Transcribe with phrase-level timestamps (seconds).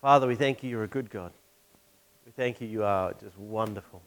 [0.00, 1.32] Father, we thank you, you're a good God.
[2.24, 4.00] We thank you, you are just wonderful.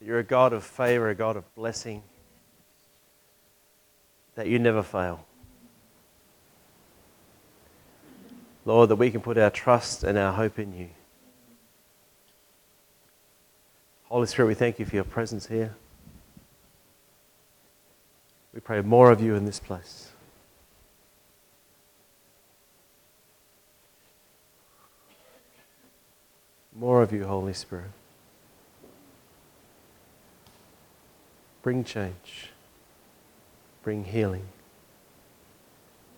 [0.00, 2.02] You're a God of favor, a God of blessing,
[4.36, 5.24] that you never fail.
[8.64, 10.90] Lord, that we can put our trust and our hope in you.
[14.04, 15.74] Holy Spirit, we thank you for your presence here.
[18.54, 20.07] We pray more of you in this place.
[26.78, 27.90] More of you, Holy Spirit.
[31.62, 32.50] Bring change.
[33.82, 34.46] Bring healing.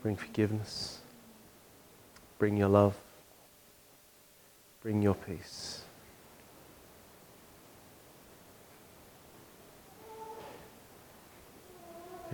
[0.02, 0.98] Bring forgiveness.
[2.38, 2.94] Bring your love.
[4.82, 5.82] Bring your peace.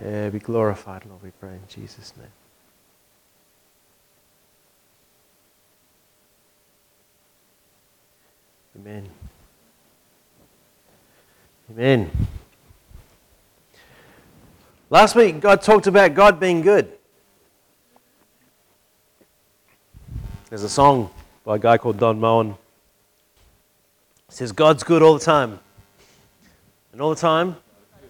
[0.03, 2.27] Yeah, be glorified, Lord, we pray in Jesus' name.
[8.79, 9.09] Amen.
[11.71, 12.11] Amen.
[14.91, 16.91] Last week, God talked about God being good.
[20.49, 21.09] There's a song
[21.43, 22.51] by a guy called Don Moen.
[22.51, 22.55] It
[24.29, 25.59] says, God's good all the time.
[26.91, 27.55] And all the time,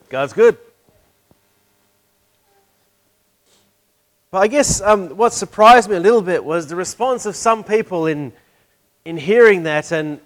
[0.09, 0.58] God's good.
[4.31, 7.63] But I guess um, what surprised me a little bit was the response of some
[7.63, 8.34] people in,
[9.06, 9.94] in hearing that.
[9.94, 10.19] And,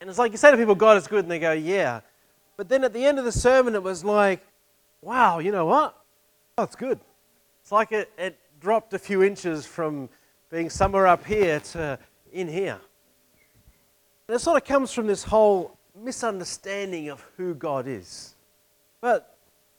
[0.00, 2.00] and it's like you say to people, God is good, and they go, yeah.
[2.56, 4.44] But then at the end of the sermon, it was like,
[5.02, 5.96] wow, you know what?
[6.56, 6.98] Oh, it's good.
[7.62, 10.08] It's like it, it dropped a few inches from
[10.50, 11.98] being somewhere up here to
[12.32, 12.78] in here.
[14.26, 18.34] And it sort of comes from this whole misunderstanding of who God is.
[19.00, 19.36] But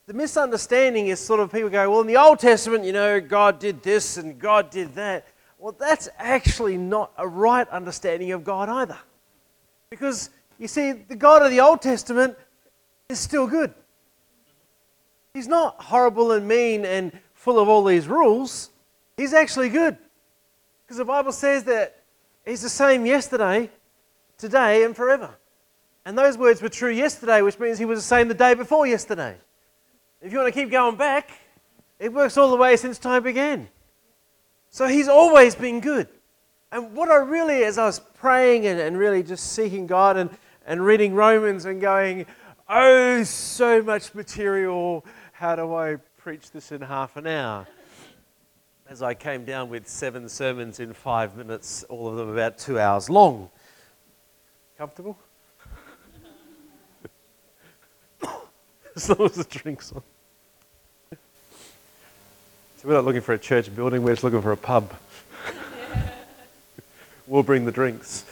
[0.07, 3.59] the misunderstanding is sort of people go, well, in the Old Testament, you know, God
[3.59, 5.27] did this and God did that.
[5.59, 8.97] Well, that's actually not a right understanding of God either.
[9.89, 12.37] Because, you see, the God of the Old Testament
[13.09, 13.73] is still good.
[15.33, 18.69] He's not horrible and mean and full of all these rules.
[19.17, 19.97] He's actually good.
[20.85, 21.95] Because the Bible says that
[22.45, 23.69] He's the same yesterday,
[24.37, 25.35] today, and forever.
[26.05, 28.87] And those words were true yesterday, which means He was the same the day before
[28.87, 29.37] yesterday.
[30.21, 31.31] If you want to keep going back,
[31.99, 33.69] it works all the way since time began.
[34.71, 36.07] So He's always been good.
[36.71, 40.29] And what I really, as I was praying and, and really just seeking God and,
[40.67, 42.27] and reading Romans and going,
[42.67, 45.03] oh, so much material,
[45.33, 47.67] how do I preach this in half an hour?
[48.87, 52.79] As I came down with seven sermons in five minutes, all of them about two
[52.79, 53.49] hours long.
[54.77, 55.17] Comfortable?
[58.95, 60.03] as long as the drink's on.
[62.77, 64.93] So we're not looking for a church building, we're just looking for a pub.
[67.29, 68.25] We'll bring the drinks.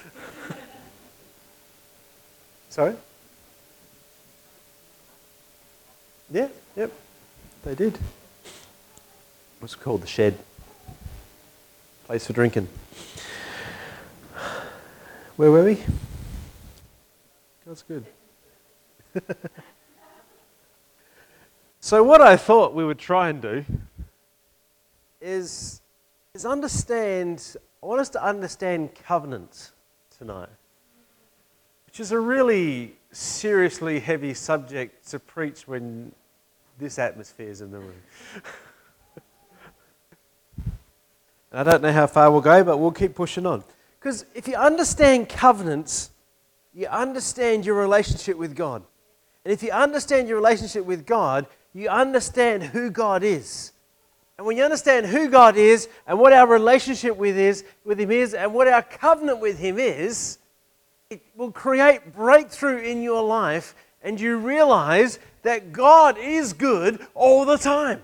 [2.69, 2.95] Sorry?
[6.29, 6.91] Yeah, yep,
[7.63, 7.97] they did.
[9.59, 10.01] What's it called?
[10.01, 10.37] The shed.
[12.05, 12.67] Place for drinking.
[15.37, 15.83] Where were we?
[17.65, 18.05] That's good.
[21.79, 23.63] so, what I thought we would try and do
[25.21, 25.81] is,
[26.33, 29.71] is understand, I want us to understand covenant
[30.17, 30.49] tonight,
[31.85, 36.11] which is a really seriously heavy subject to preach when
[36.79, 38.01] this atmosphere is in the room.
[41.53, 43.63] I don't know how far we'll go, but we'll keep pushing on.
[43.99, 46.11] Because if you understand covenants,
[46.73, 48.83] you understand your relationship with God.
[49.45, 53.71] And if you understand your relationship with God, you understand who God is.
[54.37, 58.11] And when you understand who God is and what our relationship with, is, with Him
[58.11, 60.37] is and what our covenant with Him is,
[61.09, 67.45] it will create breakthrough in your life and you realize that God is good all
[67.45, 68.01] the time.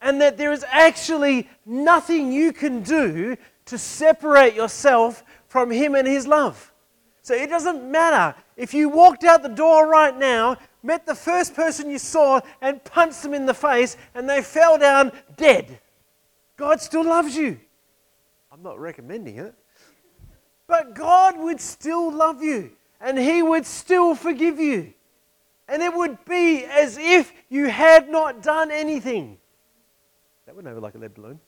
[0.00, 3.36] And that there is actually nothing you can do
[3.66, 6.72] to separate yourself from Him and His love.
[7.22, 11.54] So it doesn't matter if you walked out the door right now, met the first
[11.54, 15.78] person you saw, and punched them in the face, and they fell down dead.
[16.56, 17.60] God still loves you.
[18.50, 19.54] I'm not recommending it.
[20.66, 24.94] But God would still love you, and He would still forgive you.
[25.68, 29.38] And it would be as if you had not done anything.
[30.46, 31.40] That went over like a lead balloon.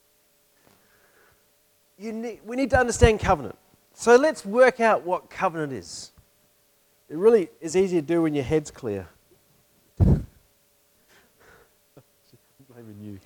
[1.99, 3.57] Need, we need to understand covenant.
[3.93, 6.13] So let's work out what covenant is.
[7.09, 9.09] It really is easy to do when your head's clear.
[10.01, 10.27] I'm
[12.71, 13.19] blaming you.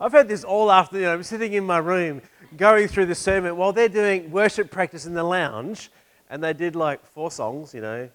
[0.00, 1.08] I've had this all afternoon.
[1.08, 2.22] I'm sitting in my room
[2.56, 5.92] going through the sermon while they're doing worship practice in the lounge,
[6.28, 8.08] and they did like four songs, you know,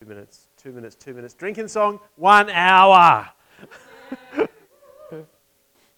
[0.00, 3.28] two minutes, two minutes, two minutes, drinking song, one hour.
[4.36, 5.28] and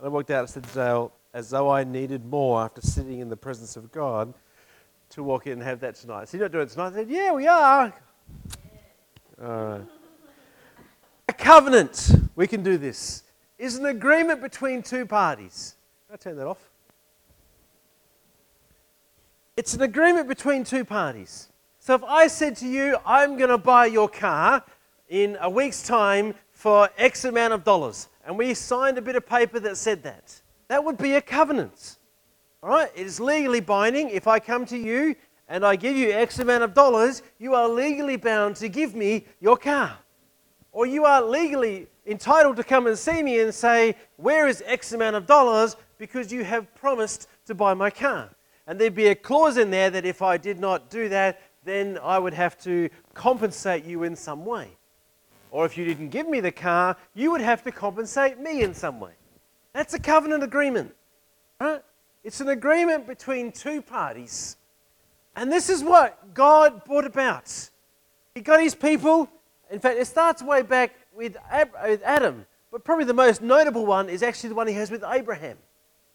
[0.03, 3.31] I walked out and said to Dayle, as though I needed more after sitting in
[3.31, 4.35] the presence of God
[5.11, 6.29] to walk in and have that tonight.
[6.29, 6.89] So you're not doing it tonight?
[6.89, 7.93] I said, yeah, we are.
[9.39, 13.23] A covenant, we can do this,
[13.59, 15.75] is an agreement between two parties.
[16.07, 16.71] Can I turn that off?
[19.57, 21.49] It's an agreement between two parties.
[21.79, 24.63] So if I said to you, I'm going to buy your car
[25.09, 29.27] in a week's time for X amount of dollars, and we signed a bit of
[29.27, 31.97] paper that said that, that would be a covenant.
[32.67, 32.91] All right?
[32.97, 34.11] It is legally binding.
[34.11, 35.15] If I come to you
[35.47, 39.25] and I give you X amount of dollars, you are legally bound to give me
[39.39, 39.97] your car.
[40.73, 44.93] Or you are legally entitled to come and see me and say, Where is X
[44.93, 45.77] amount of dollars?
[45.97, 48.31] Because you have promised to buy my car.
[48.67, 52.01] And there'd be a clause in there that if I did not do that, then
[52.03, 54.71] I would have to compensate you in some way.
[55.53, 58.75] Or if you didn't give me the car, you would have to compensate me in
[58.75, 59.13] some way.
[59.73, 60.97] That's a covenant agreement.
[61.61, 61.81] Right?
[62.27, 64.57] It's an agreement between two parties.
[65.37, 67.71] And this is what God brought about.
[68.35, 69.29] He got his people.
[69.71, 72.45] In fact, it starts way back with Adam.
[72.73, 75.57] But probably the most notable one is actually the one he has with Abraham.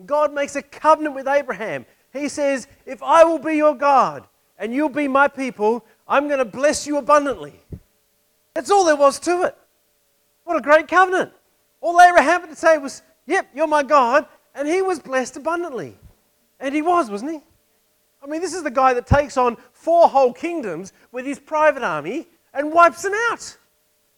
[0.06, 1.86] God makes a covenant with Abraham.
[2.12, 4.28] He says, If I will be your God
[4.60, 7.58] and you'll be my people, I'm going to bless you abundantly.
[8.54, 9.58] That's all there was to it.
[10.44, 11.32] What a great covenant.
[11.80, 14.26] All Abraham had to say was, Yep, you're my God.
[14.54, 15.96] And he was blessed abundantly.
[16.62, 17.40] And he was, wasn't he?
[18.24, 21.82] I mean, this is the guy that takes on four whole kingdoms with his private
[21.82, 23.58] army and wipes them out.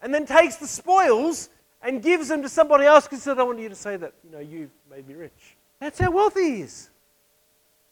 [0.01, 1.49] And then takes the spoils
[1.81, 4.29] and gives them to somebody else because I don't want you to say that, you
[4.29, 5.55] know, you made me rich.
[5.79, 6.89] That's how wealthy he is.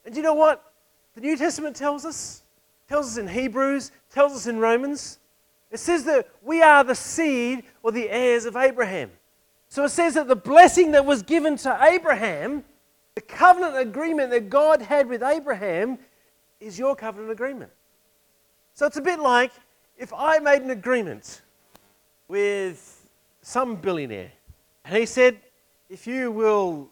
[0.06, 0.74] And you know what
[1.15, 2.44] the New Testament tells us?
[2.89, 5.19] Tells us in Hebrews, tells us in Romans.
[5.71, 9.12] It says that we are the seed or the heirs of Abraham.
[9.69, 12.65] So it says that the blessing that was given to Abraham,
[13.16, 16.00] the covenant agreement that God had with Abraham,
[16.62, 17.72] is your covenant agreement.
[18.75, 19.52] So it's a bit like
[19.98, 21.42] if I made an agreement
[22.28, 23.10] with
[23.42, 24.31] some billionaire
[24.86, 25.40] and he said,
[25.90, 26.90] if you will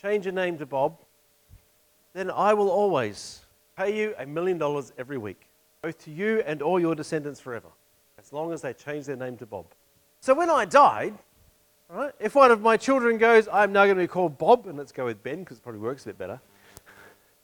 [0.00, 0.98] change your name to Bob,
[2.12, 3.40] then I will always
[3.76, 5.46] pay you a million dollars every week,
[5.80, 7.68] both to you and all your descendants forever,
[8.18, 9.66] as long as they change their name to Bob.
[10.20, 11.14] So when I died,
[11.98, 14.78] right, if one of my children goes, I'm now going to be called Bob, and
[14.78, 16.40] let's go with Ben because it probably works a bit better,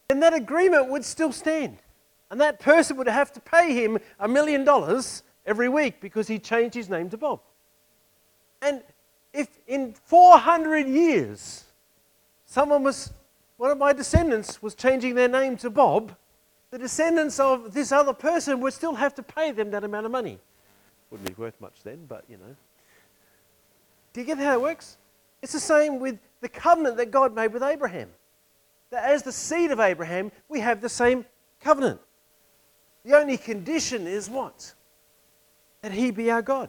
[0.08, 1.78] then that agreement would still stand.
[2.30, 6.38] And that person would have to pay him a million dollars every week because he
[6.38, 7.40] changed his name to Bob.
[8.60, 8.82] And
[9.32, 11.64] if in 400 years
[12.46, 13.12] someone was
[13.56, 16.14] one of my descendants was changing their name to Bob,
[16.70, 20.12] the descendants of this other person would still have to pay them that amount of
[20.12, 20.38] money.
[21.10, 22.54] Wouldn't be worth much then, but you know.
[24.18, 24.96] Do you get how it works?
[25.42, 28.10] It's the same with the covenant that God made with Abraham.
[28.90, 31.24] That as the seed of Abraham, we have the same
[31.60, 32.00] covenant.
[33.04, 34.74] The only condition is what?
[35.82, 36.68] That he be our God.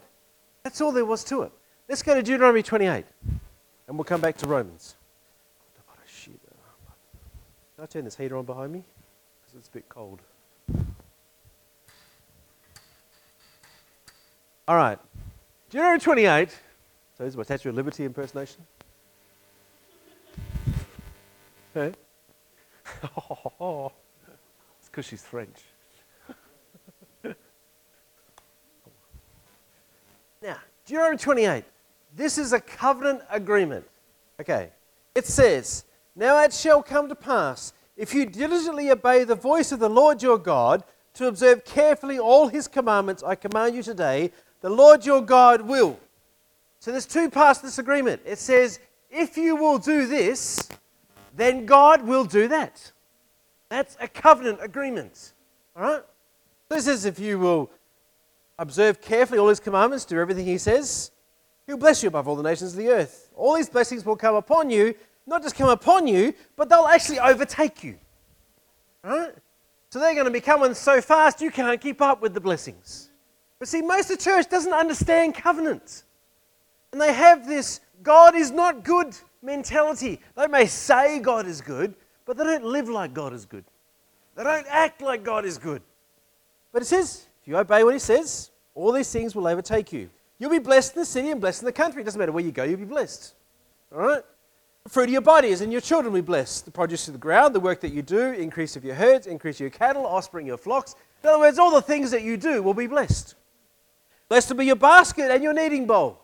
[0.62, 1.52] That's all there was to it.
[1.88, 3.04] Let's go to Deuteronomy 28,
[3.88, 4.96] and we'll come back to Romans.
[6.24, 6.38] Can
[7.80, 8.84] I turn this heater on behind me?
[9.42, 10.22] Because it's a bit cold.
[14.68, 15.00] All right.
[15.72, 16.56] Deuteronomy 28.
[17.20, 18.66] So is my Statue of Liberty impersonation.
[21.74, 21.92] Hey?
[23.04, 23.92] it's
[24.86, 25.58] because she's French.
[30.42, 31.66] now, Deuteronomy 28.
[32.16, 33.86] This is a covenant agreement.
[34.40, 34.70] Okay.
[35.14, 35.84] It says,
[36.16, 40.24] now it shall come to pass, if you diligently obey the voice of the Lord
[40.24, 40.86] your God,
[41.16, 46.00] to observe carefully all his commandments I command you today, the Lord your God will.
[46.80, 48.22] So there's two parts to this agreement.
[48.26, 50.70] It says, if you will do this,
[51.36, 52.92] then God will do that.
[53.70, 55.34] That's a covenant agreement.
[55.76, 56.04] All right?
[56.70, 57.70] This says, if you will
[58.58, 61.12] observe carefully all his commandments, do everything he says,
[61.68, 63.30] he'll bless you above all the nations of the earth.
[63.36, 64.96] All these blessings will come upon you
[65.30, 67.98] not just come upon you, but they'll actually overtake you.
[69.06, 69.34] All right?
[69.92, 73.10] So they're going to be coming so fast you can't keep up with the blessings.
[73.60, 76.04] But see, most of the church doesn't understand covenant.
[76.92, 80.20] And they have this God is not good mentality.
[80.36, 81.94] They may say God is good,
[82.26, 83.66] but they don't live like God is good.
[84.36, 85.82] They don't act like God is good.
[86.72, 90.10] But it says, if you obey what He says, all these things will overtake you.
[90.38, 92.02] You'll be blessed in the city and blessed in the country.
[92.02, 93.34] It doesn't matter where you go, you'll be blessed.
[93.94, 94.24] All right?
[94.84, 96.66] The fruit of your body is, and your children will be blessed.
[96.66, 99.58] The produce of the ground, the work that you do, increase of your herds, increase
[99.58, 100.96] of your cattle, offspring of your flocks.
[101.22, 103.36] In other words, all the things that you do will be blessed.
[104.30, 106.24] Blessed will be your basket and your kneading bowl.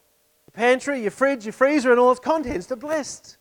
[0.55, 3.37] Pantry, your fridge, your freezer, and all its contents are blessed.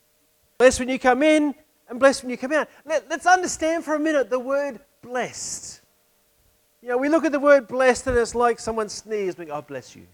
[0.58, 1.54] Blessed when you come in
[1.88, 2.68] and blessed when you come out.
[2.84, 5.80] Let, us understand for a minute the word blessed.
[6.82, 9.62] You know, we look at the word blessed and it's like someone sneezed, being, oh,
[9.62, 10.06] bless you.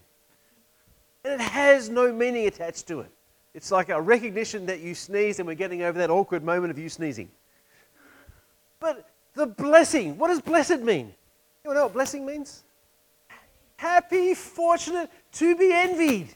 [1.25, 3.11] And it has no meaning attached to it.
[3.53, 6.77] It's like a recognition that you sneezed and we're getting over that awkward moment of
[6.77, 7.29] you sneezing.
[8.79, 11.13] But the blessing, what does blessed mean?
[11.65, 12.63] You know what blessing means?
[13.77, 16.35] Happy, fortunate, to be envied.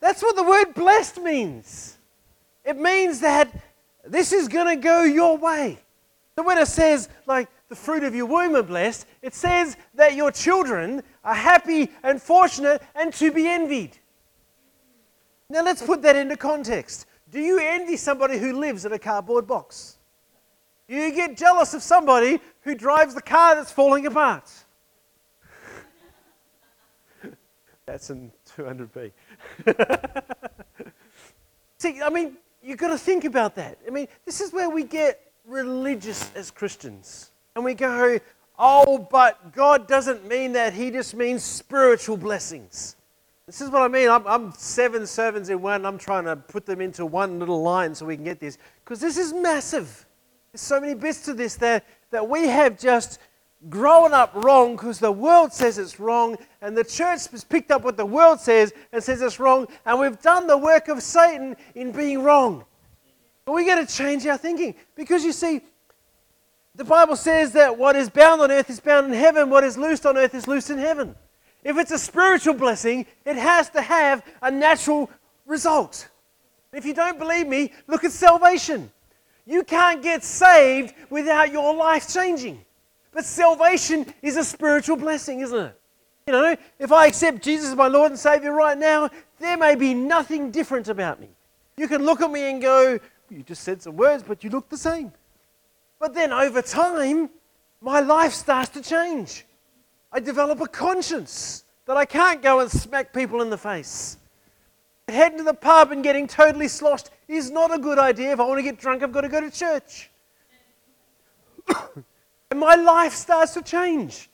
[0.00, 1.98] That's what the word blessed means.
[2.64, 3.48] It means that
[4.06, 5.78] this is going to go your way.
[6.36, 10.14] So when it says, like, the fruit of your womb are blessed, it says that
[10.14, 13.96] your children are happy and fortunate and to be envied.
[15.48, 17.06] Now let's put that into context.
[17.30, 19.98] Do you envy somebody who lives in a cardboard box?
[20.88, 24.50] You get jealous of somebody who drives the car that's falling apart?
[27.86, 29.12] that's in 200p.
[31.78, 33.78] See, I mean, you've got to think about that.
[33.86, 37.30] I mean, this is where we get religious as Christians.
[37.56, 38.18] And we go,
[38.58, 40.72] oh, but God doesn't mean that.
[40.72, 42.96] He just means spiritual blessings.
[43.46, 44.08] This is what I mean.
[44.08, 45.84] I'm, I'm, seven servants in one.
[45.84, 48.56] I'm trying to put them into one little line so we can get this.
[48.84, 50.06] Because this is massive.
[50.52, 53.18] There's so many bits to this that, that we have just
[53.68, 57.82] grown up wrong because the world says it's wrong, and the church has picked up
[57.82, 61.56] what the world says and says it's wrong, and we've done the work of Satan
[61.74, 62.64] in being wrong.
[63.44, 65.60] But we got to change our thinking because you see,
[66.74, 69.78] the Bible says that what is bound on earth is bound in heaven, what is
[69.78, 71.14] loosed on earth is loosed in heaven.
[71.62, 75.10] If it's a spiritual blessing, it has to have a natural
[75.46, 76.08] result.
[76.72, 78.90] If you don't believe me, look at salvation.
[79.46, 82.63] You can't get saved without your life changing.
[83.14, 85.80] But salvation is a spiritual blessing, isn't it?
[86.26, 89.76] You know, if I accept Jesus as my Lord and Savior right now, there may
[89.76, 91.28] be nothing different about me.
[91.76, 92.98] You can look at me and go,
[93.30, 95.12] You just said some words, but you look the same.
[96.00, 97.30] But then over time,
[97.80, 99.46] my life starts to change.
[100.10, 104.16] I develop a conscience that I can't go and smack people in the face.
[105.06, 108.32] Heading to the pub and getting totally sloshed is not a good idea.
[108.32, 110.10] If I want to get drunk, I've got to go to church.
[112.54, 114.30] and my life starts to change.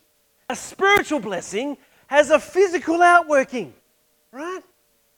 [0.51, 3.73] A spiritual blessing has a physical outworking,
[4.31, 4.61] right?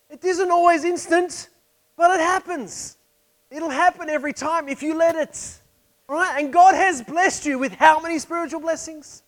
[0.09, 1.49] It isn't always instant,
[1.97, 2.99] but it happens.
[3.51, 5.59] It'll happen every time if you let it.
[6.07, 6.41] Right?
[6.41, 9.25] And God has blessed you with how many spiritual blessings?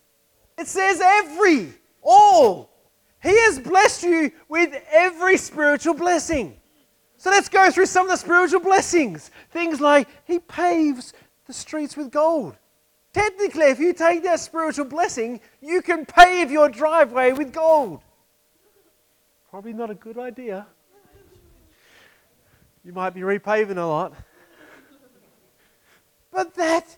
[0.57, 2.69] It says every, all.
[3.21, 6.55] He has blessed you with every spiritual blessing.
[7.17, 9.31] So let's go through some of the spiritual blessings.
[9.51, 11.11] Things like He paves
[11.45, 12.55] the streets with gold.
[13.15, 18.01] Technically, if you take that spiritual blessing, you can pave your driveway with gold.
[19.49, 20.67] Probably not a good idea.
[22.83, 24.13] You might be repaving a lot.
[26.29, 26.97] But that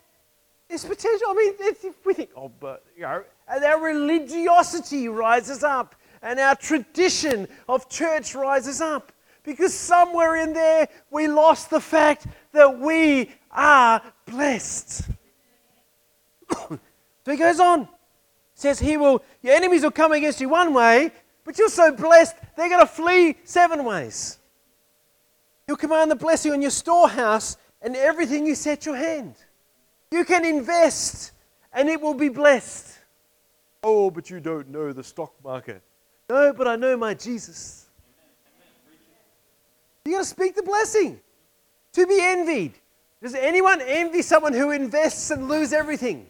[0.68, 1.28] is potential.
[1.30, 5.94] I mean, if we think, oh, but, you know, and our religiosity rises up,
[6.24, 9.12] and our tradition of church rises up.
[9.44, 15.12] Because somewhere in there, we lost the fact that we are blessed.
[17.26, 17.88] so he goes on.
[18.54, 21.12] Says he will, your enemies will come against you one way,
[21.44, 24.40] but you're so blessed, they're going to flee seven ways.
[25.68, 29.36] He'll command the blessing on your storehouse and everything you set your hand.
[30.12, 31.34] You can invest
[31.74, 32.98] and it will be blessed.
[33.84, 35.82] Oh, but you don't know the stock market.
[36.30, 37.86] No, but I know my Jesus.
[40.04, 41.20] You got to speak the blessing.
[41.94, 42.74] To be envied.
[43.22, 46.30] Does anyone envy someone who invests and lose everything?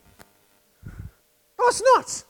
[1.60, 2.24] Oh, of course not.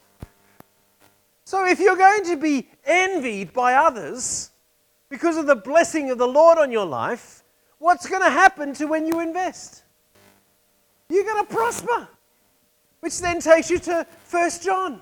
[1.46, 4.52] So if you're going to be envied by others
[5.10, 7.44] because of the blessing of the Lord on your life,
[7.80, 9.84] what's going to happen to when you invest?
[11.10, 12.08] You're going to prosper.
[13.00, 15.02] Which then takes you to 1 John,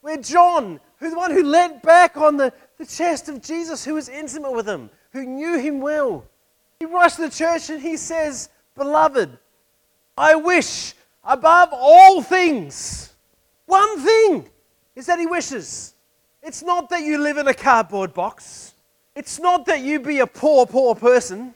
[0.00, 3.94] where John, who's the one who leant back on the, the chest of Jesus, who
[3.94, 6.24] was intimate with him, who knew him well,
[6.80, 9.38] he writes to the church and he says, Beloved,
[10.16, 13.09] I wish above all things,
[13.70, 14.50] one thing
[14.94, 15.94] is that he wishes.
[16.42, 18.74] It's not that you live in a cardboard box.
[19.14, 21.54] It's not that you be a poor, poor person.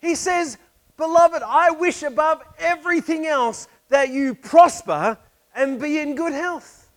[0.00, 0.58] He says,
[0.96, 5.18] Beloved, I wish above everything else that you prosper
[5.54, 6.88] and be in good health.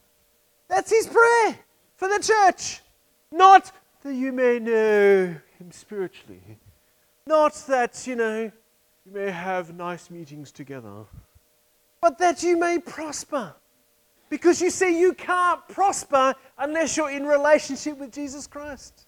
[0.70, 1.60] That's his prayer
[1.96, 2.82] for the church.
[3.32, 3.72] Not
[4.04, 6.58] that you may know him spiritually.
[7.28, 8.52] Not that, you know,
[9.06, 11.06] you may have nice meetings together,
[12.02, 13.54] but that you may prosper.
[14.30, 19.08] Because you see, you can't prosper unless you're in relationship with Jesus Christ.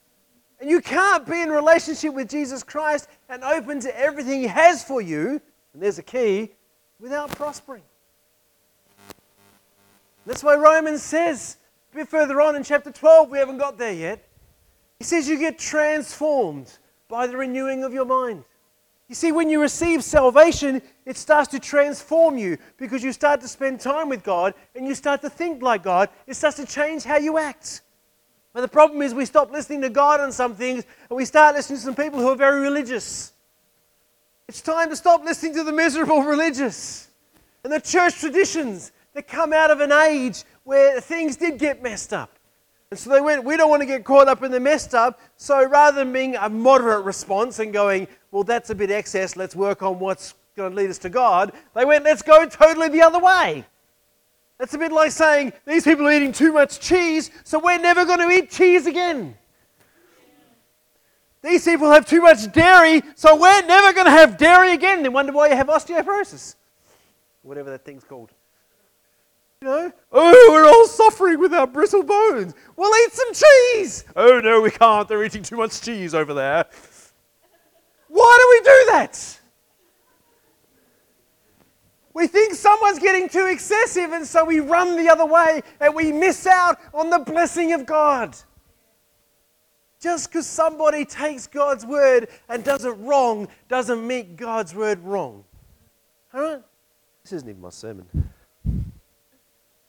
[0.60, 4.84] And you can't be in relationship with Jesus Christ and open to everything He has
[4.84, 5.42] for you,
[5.74, 6.52] and there's a key,
[7.00, 7.84] without prospering.
[10.26, 11.58] That's why Romans says,
[11.92, 14.28] a bit further on in chapter 12, we haven't got there yet.
[15.00, 18.44] He says you get transformed by the renewing of your mind.
[19.12, 23.48] You see, when you receive salvation, it starts to transform you because you start to
[23.50, 26.08] spend time with God and you start to think like God.
[26.28, 27.82] It starts to change how you act.
[28.54, 31.56] But the problem is we stop listening to God on some things and we start
[31.56, 33.34] listening to some people who are very religious.
[34.48, 37.10] It's time to stop listening to the miserable religious
[37.66, 42.14] and the church traditions that come out of an age where things did get messed
[42.14, 42.40] up.
[42.92, 45.20] And so they went, we don't want to get caught up in the messed up.
[45.38, 49.56] So rather than being a moderate response and going, well, that's a bit excess, let's
[49.56, 53.02] work on what's going to lead us to God, they went, let's go totally the
[53.02, 53.66] other way.
[54.58, 58.06] That's a bit like saying, these people are eating too much cheese, so we're never
[58.06, 59.36] going to eat cheese again.
[61.42, 65.02] These people have too much dairy, so we're never going to have dairy again.
[65.02, 66.56] They wonder why you have osteoporosis.
[67.42, 68.32] Whatever that thing's called.
[69.62, 72.56] You know, oh, we're all suffering with our brittle bones.
[72.76, 74.06] We'll eat some cheese.
[74.16, 75.08] Oh, no, we can't.
[75.08, 76.66] They're eating too much cheese over there.
[78.08, 79.40] Why do we do that?
[82.16, 86.12] We think someone's getting too excessive, and so we run the other way and we
[86.12, 88.36] miss out on the blessing of God.
[90.00, 95.44] Just because somebody takes God's word and does it wrong doesn't make God's word wrong.
[96.34, 96.62] All right?
[97.24, 98.08] This isn't even my sermon.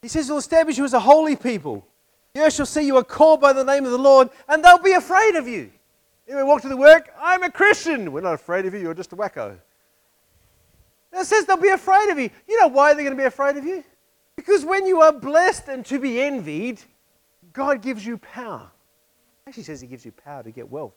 [0.03, 1.87] He says, He'll establish you as a holy people.
[2.35, 4.83] The earth shall see you are called by the name of the Lord, and they'll
[4.83, 5.71] be afraid of you.
[6.27, 8.13] You walk to the work, I'm a Christian.
[8.13, 9.57] We're not afraid of you, you're just a wacko.
[11.13, 12.31] It says they'll be afraid of you.
[12.49, 13.85] You know why they're going to be afraid of you?
[14.35, 16.81] Because when you are blessed and to be envied,
[17.53, 18.71] God gives you power.
[19.47, 20.95] Actually says he gives you power to get wealth.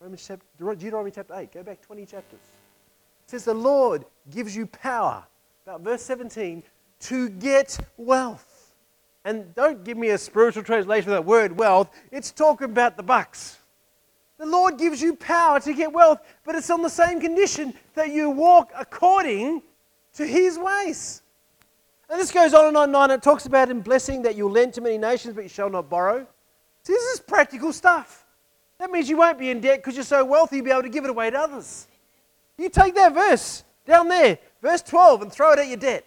[0.00, 2.40] Romans chapter, Deuteronomy chapter 8, go back 20 chapters.
[2.40, 5.22] It says the Lord gives you power,
[5.66, 6.62] about verse 17,
[7.00, 8.74] to get wealth.
[9.24, 11.90] And don't give me a spiritual translation of that word wealth.
[12.10, 13.58] It's talking about the bucks.
[14.38, 18.10] The Lord gives you power to get wealth, but it's on the same condition that
[18.10, 19.62] you walk according
[20.14, 21.22] to His ways.
[22.08, 23.10] And this goes on and on and on.
[23.10, 25.90] It talks about in blessing that you'll lend to many nations, but you shall not
[25.90, 26.26] borrow.
[26.82, 28.24] See, this is practical stuff.
[28.78, 30.88] That means you won't be in debt because you're so wealthy you'll be able to
[30.88, 31.86] give it away to others.
[32.56, 36.06] You take that verse down there, verse 12, and throw it at your debt.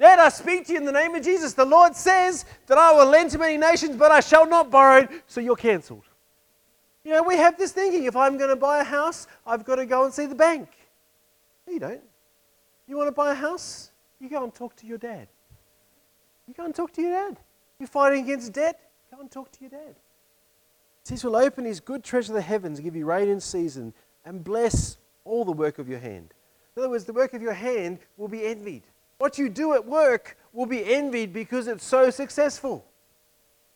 [0.00, 1.52] Then I speak to you in the name of Jesus.
[1.52, 5.06] The Lord says that I will lend to many nations, but I shall not borrow,
[5.26, 6.04] so you're cancelled.
[7.04, 9.76] You know, we have this thinking if I'm going to buy a house, I've got
[9.76, 10.70] to go and see the bank.
[11.66, 12.00] No, you don't.
[12.88, 13.90] You want to buy a house?
[14.18, 15.28] You go and talk to your dad.
[16.48, 17.36] You go and talk to your dad.
[17.78, 18.80] You're fighting against debt?
[19.14, 19.90] Go and talk to your dad.
[19.90, 23.92] It says, will open his good treasure of the heavens, give you rain in season,
[24.24, 26.32] and bless all the work of your hand.
[26.74, 28.84] In other words, the work of your hand will be envied.
[29.20, 32.86] What you do at work will be envied because it's so successful.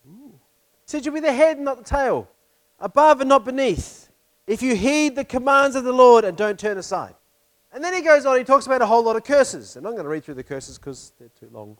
[0.09, 0.41] Ooh.
[0.87, 2.29] Says you'll be the head, not the tail
[2.81, 4.09] above and not beneath,
[4.47, 7.15] if you heed the commands of the Lord and don't turn aside.
[7.75, 9.77] And then he goes on, he talks about a whole lot of curses.
[9.77, 11.77] And I'm going to read through the curses because they're too long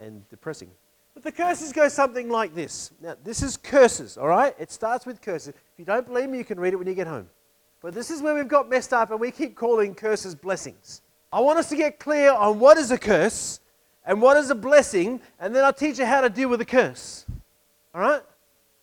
[0.00, 0.72] and depressing.
[1.14, 2.90] But the curses go something like this.
[3.00, 4.52] Now, this is curses, all right?
[4.58, 5.50] It starts with curses.
[5.50, 7.28] If you don't believe me, you can read it when you get home.
[7.80, 11.02] But this is where we've got messed up and we keep calling curses blessings.
[11.36, 13.60] I want us to get clear on what is a curse
[14.06, 16.64] and what is a blessing, and then I'll teach you how to deal with a
[16.64, 17.26] curse.
[17.94, 18.22] All right?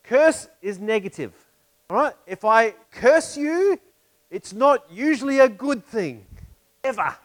[0.03, 1.33] Curse is negative.
[1.89, 2.13] All right?
[2.27, 3.79] If I curse you,
[4.29, 6.27] it's not usually a good thing,
[6.83, 7.15] ever.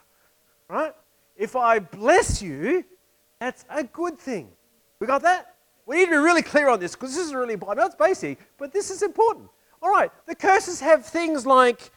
[0.67, 0.95] Right?
[1.37, 2.83] If I bless you,
[3.37, 4.49] that's a good thing.
[4.99, 5.53] We got that?
[5.85, 7.85] We need to be really clear on this because this is really important.
[7.85, 9.47] It's basic, but this is important.
[9.79, 11.91] All right, the curses have things like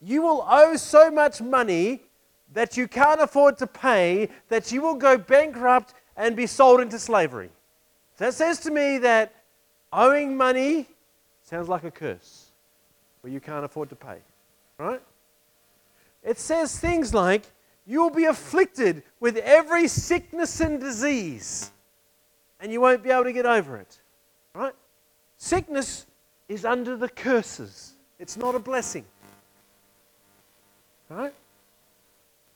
[0.00, 2.02] you will owe so much money
[2.52, 6.98] that you can't afford to pay that you will go bankrupt and be sold into
[6.98, 7.50] slavery.
[8.16, 9.34] That says to me that
[9.92, 10.86] owing money
[11.48, 12.50] Sounds like a curse
[13.22, 14.18] where you can't afford to pay.
[14.76, 15.00] Right?
[16.22, 17.42] It says things like,
[17.86, 21.70] You will be afflicted with every sickness and disease,
[22.60, 23.98] and you won't be able to get over it.
[24.54, 24.74] Right?
[25.38, 26.04] Sickness
[26.50, 29.06] is under the curses, it's not a blessing.
[31.08, 31.32] Right?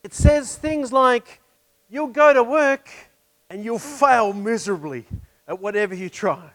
[0.02, 1.40] It says things like,
[1.90, 2.88] You'll go to work
[3.50, 5.04] and you'll fail miserably
[5.46, 6.50] at whatever you try.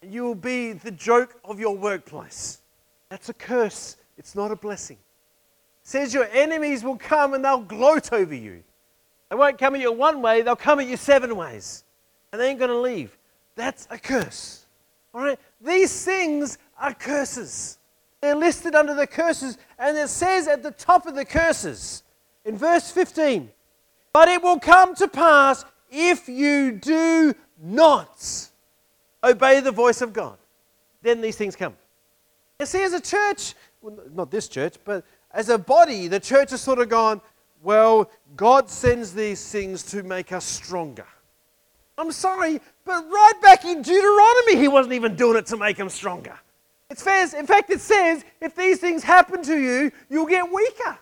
[0.00, 2.60] You will be the joke of your workplace.
[3.08, 4.98] That's a curse it's not a blessing.
[4.98, 8.62] It says your enemies will come and they'll gloat over you.
[9.30, 11.84] They won't come at you one way, they'll come at you seven ways.
[12.30, 13.16] And they ain't going to leave.
[13.56, 14.66] That's a curse.
[15.14, 15.38] All right?
[15.58, 17.78] These things are curses.
[18.20, 22.02] They're listed under the curses, and it says at the top of the curses
[22.44, 23.50] in verse 15,
[24.12, 28.48] but it will come to pass if you do not
[29.22, 30.38] obey the voice of God.
[31.02, 31.76] Then these things come.
[32.58, 36.50] You see, as a church, well, not this church, but as a body, the church
[36.50, 37.20] has sort of gone,
[37.62, 41.06] well, God sends these things to make us stronger.
[41.98, 45.90] I'm sorry, but right back in Deuteronomy, he wasn't even doing it to make them
[45.90, 46.38] stronger.
[46.90, 50.98] It says, in fact, it says, if these things happen to you, you'll get weaker.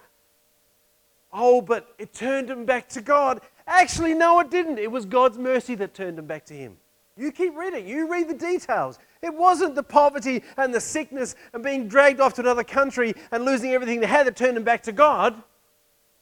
[1.32, 3.40] Oh, but it turned him back to God.
[3.66, 4.78] Actually, no, it didn't.
[4.78, 6.76] It was God's mercy that turned him back to him.
[7.16, 8.98] You keep reading, you read the details.
[9.22, 13.44] It wasn't the poverty and the sickness and being dragged off to another country and
[13.44, 15.34] losing everything they had that turned them back to God.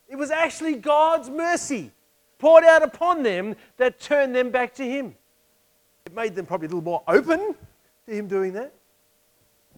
[0.09, 1.90] It was actually God's mercy
[2.38, 5.14] poured out upon them that turned them back to Him.
[6.07, 7.55] It made them probably a little more open
[8.07, 8.73] to Him doing that.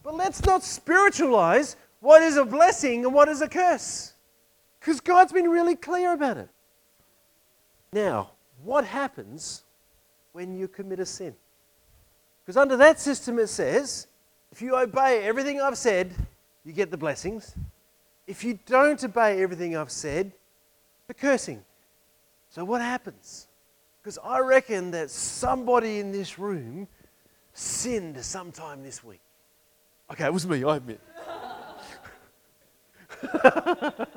[0.03, 4.08] But let's not spiritualize what is a blessing and what is a curse.
[4.79, 6.49] Because God's been really clear about it.
[7.91, 8.31] Now,
[8.63, 9.63] what happens
[10.31, 11.35] when you commit a sin?
[12.43, 14.07] Because under that system, it says
[14.51, 16.13] if you obey everything I've said,
[16.65, 17.55] you get the blessings.
[18.27, 20.31] If you don't obey everything I've said,
[21.07, 21.63] the cursing.
[22.49, 23.47] So, what happens?
[24.01, 26.87] Because I reckon that somebody in this room
[27.53, 29.19] sinned sometime this week.
[30.11, 30.99] Okay, it was me, I admit.
[33.33, 34.07] Right?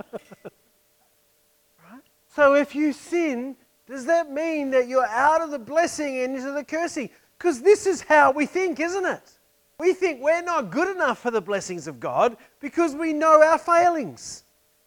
[2.35, 6.53] So, if you sin, does that mean that you're out of the blessing and into
[6.53, 7.11] the cursing?
[7.39, 9.39] Because this is how we think, isn't it?
[9.79, 13.59] We think we're not good enough for the blessings of God because we know our
[13.59, 14.45] failings.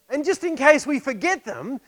[0.10, 1.82] And just in case we forget them,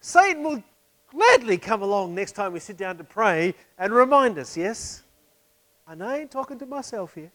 [0.00, 0.62] Satan will
[1.10, 5.02] gladly come along next time we sit down to pray and remind us, yes?
[5.86, 7.32] And I ain't talking to myself here.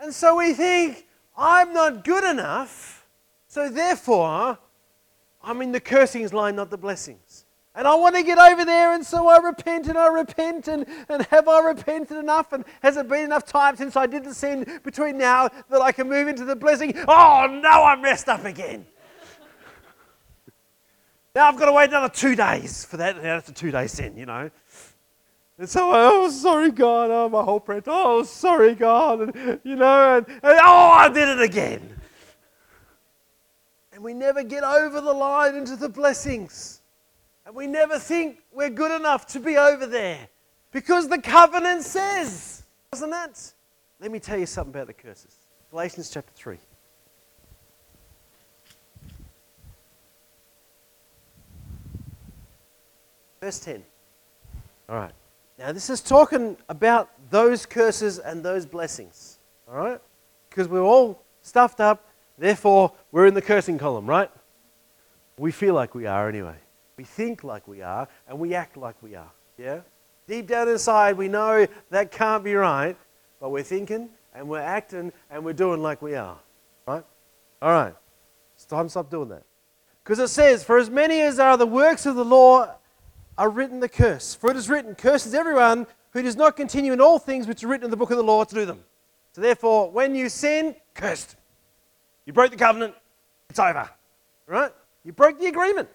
[0.00, 2.97] And so we think, I'm not good enough,
[3.48, 4.58] so therefore,
[5.42, 7.46] I'm in the cursings line, not the blessings.
[7.74, 10.84] And I want to get over there, and so I repent and I repent, and,
[11.08, 12.52] and have I repented enough?
[12.52, 15.92] And has it been enough time since I did the sin between now that I
[15.92, 16.92] can move into the blessing?
[17.06, 18.84] Oh, no, I messed up again.
[21.34, 23.16] now I've got to wait another two days for that.
[23.16, 24.50] Now that's a two day sin, you know.
[25.56, 27.10] And so, I oh, sorry, God.
[27.10, 27.82] Oh, my whole prayer.
[27.86, 29.20] Oh, sorry, God.
[29.20, 31.97] And, you know, and, and oh, I did it again.
[33.98, 36.82] And we never get over the line into the blessings.
[37.44, 40.28] And we never think we're good enough to be over there
[40.70, 43.54] because the covenant says, doesn't it?
[43.98, 45.34] Let me tell you something about the curses.
[45.72, 46.58] Galatians chapter 3.
[53.40, 53.82] Verse 10.
[54.88, 55.12] All right.
[55.58, 59.40] Now, this is talking about those curses and those blessings.
[59.68, 60.00] All right?
[60.48, 62.07] Because we're all stuffed up,
[62.38, 64.30] therefore, we're in the cursing column, right?
[65.38, 66.56] We feel like we are anyway.
[66.96, 69.30] We think like we are and we act like we are.
[69.56, 69.80] Yeah?
[70.26, 72.96] Deep down inside, we know that can't be right,
[73.40, 76.38] but we're thinking and we're acting and we're doing like we are.
[76.86, 77.04] Right?
[77.62, 77.94] All right.
[78.54, 79.44] It's time to stop doing that.
[80.02, 82.74] Because it says, For as many as are the works of the law
[83.36, 84.34] are written the curse.
[84.34, 87.68] For it is written, Curses everyone who does not continue in all things which are
[87.68, 88.82] written in the book of the law to do them.
[89.32, 91.36] So therefore, when you sin, cursed.
[92.28, 92.94] You broke the covenant,
[93.48, 93.88] it's over.
[94.46, 94.70] Right?
[95.02, 95.88] You broke the agreement.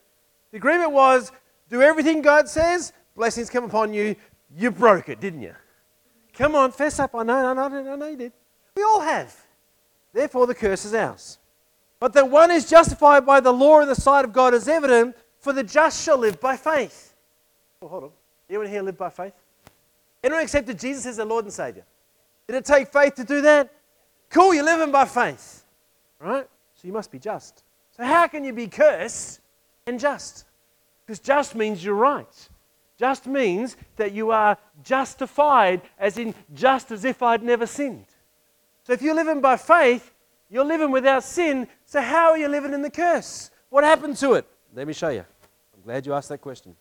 [0.50, 1.32] The agreement was
[1.70, 4.16] do everything God says, blessings come upon you.
[4.58, 5.54] You broke it, didn't you?
[6.34, 7.14] Come on, fess up.
[7.14, 8.34] I know, I know, I know you did.
[8.76, 9.40] We all have.
[10.12, 11.38] Therefore, the curse is ours.
[12.00, 15.16] But that one is justified by the law in the sight of God is evident,
[15.38, 17.14] for the just shall live by faith.
[17.80, 18.12] Oh, hold on.
[18.50, 19.34] Anyone here live by faith?
[20.24, 21.86] Anyone accepted Jesus as their Lord and Savior?
[22.48, 23.72] Did it take faith to do that?
[24.32, 25.63] Cool, you're living by faith.
[26.24, 26.48] Right?
[26.76, 27.64] So you must be just.
[27.98, 29.42] So how can you be cursed
[29.86, 30.46] and just.
[31.06, 32.50] Because just means you're right.
[32.98, 38.06] Just means that you are justified, as in just as if I'd never sinned.
[38.84, 40.14] So if you're living by faith,
[40.50, 41.68] you're living without sin.
[41.86, 43.52] So how are you living in the curse?
[43.70, 44.46] What happened to it?
[44.74, 45.26] Let me show you.
[45.76, 46.76] I'm glad you asked that question.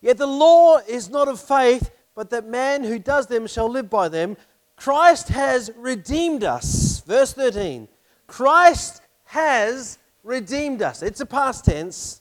[0.00, 3.90] Yet the law is not of faith, but that man who does them shall live
[3.90, 4.36] by them.
[4.76, 7.00] Christ has redeemed us.
[7.00, 7.88] Verse 13.
[8.26, 11.02] Christ has redeemed us.
[11.02, 12.20] It's a past tense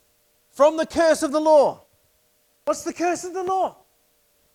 [0.52, 1.82] from the curse of the law.
[2.66, 3.78] What's the curse of the law?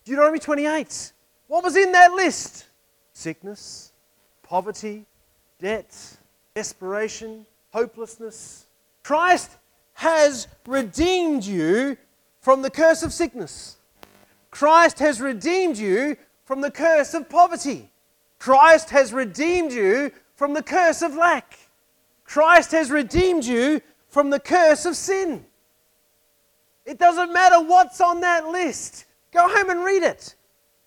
[0.03, 1.13] Deuteronomy 28.
[1.47, 2.65] What was in that list?
[3.13, 3.91] Sickness,
[4.41, 5.05] poverty,
[5.59, 5.95] debt,
[6.55, 8.65] desperation, hopelessness.
[9.03, 9.57] Christ
[9.93, 11.97] has redeemed you
[12.39, 13.77] from the curse of sickness.
[14.49, 17.89] Christ has redeemed you from the curse of poverty.
[18.39, 20.11] Christ has redeemed you
[20.41, 21.55] from the curse of lack.
[22.23, 25.45] Christ has redeemed you from the curse of sin.
[26.83, 29.05] It doesn't matter what's on that list.
[29.31, 30.33] Go home and read it.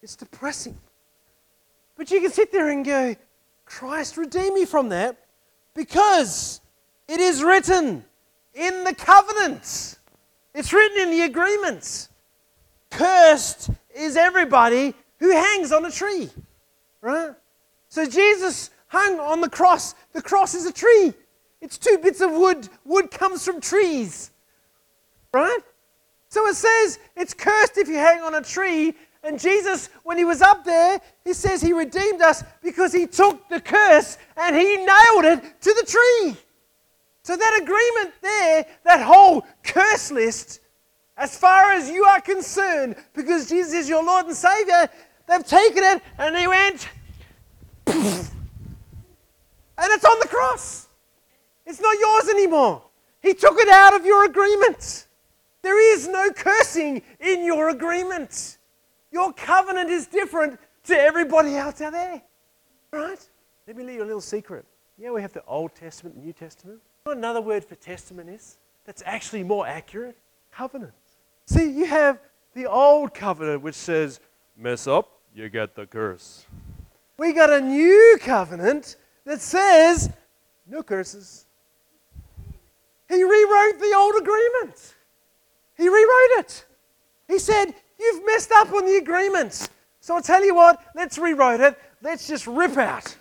[0.02, 0.76] It's depressing.
[1.96, 3.14] But you can sit there and go,
[3.64, 5.18] Christ redeem me from that
[5.72, 6.60] because
[7.06, 8.04] it is written
[8.54, 10.00] in the covenants.
[10.52, 12.08] It's written in the agreements.
[12.90, 16.28] Cursed is everybody who hangs on a tree.
[17.00, 17.30] Right?
[17.88, 19.94] So Jesus hung on the cross.
[20.12, 21.12] The cross is a tree.
[21.60, 22.68] It's two bits of wood.
[22.84, 24.30] Wood comes from trees.
[25.32, 25.58] Right?
[26.28, 28.94] So it says it's cursed if you hang on a tree.
[29.24, 33.48] And Jesus, when he was up there, he says he redeemed us because he took
[33.48, 36.36] the curse and he nailed it to the tree.
[37.22, 40.60] So that agreement there, that whole curse list,
[41.16, 44.88] as far as you are concerned, because Jesus is your Lord and Savior,
[45.26, 46.88] they've taken it and he went,
[49.78, 50.88] and it's on the cross.
[51.66, 52.82] It's not yours anymore.
[53.20, 55.06] He took it out of your agreement.
[55.62, 58.58] There is no cursing in your agreement.
[59.10, 62.22] Your covenant is different to everybody else out there.
[62.92, 63.28] Right?
[63.66, 64.66] Let me leave you a little secret.
[64.98, 66.80] Yeah, we have the Old Testament, and New Testament.
[67.06, 68.58] Another word for testament is?
[68.84, 70.16] That's actually more accurate?
[70.52, 70.92] Covenant.
[71.46, 72.18] See, you have
[72.54, 74.20] the old covenant which says,
[74.56, 76.46] mess up, you get the curse.
[77.18, 80.10] We got a new covenant that says,
[80.66, 81.46] no curses.
[83.08, 84.94] He rewrote the old agreement.
[85.76, 86.64] He rewrote it.
[87.28, 89.68] He said, You've messed up on the agreement.
[90.00, 91.78] So I'll tell you what, let's rewrite it.
[92.02, 93.16] Let's just rip out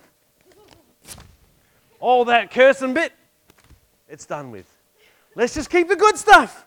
[1.99, 3.13] all that cursing bit
[4.09, 4.65] it's done with.
[5.35, 6.65] Let's just keep the good stuff.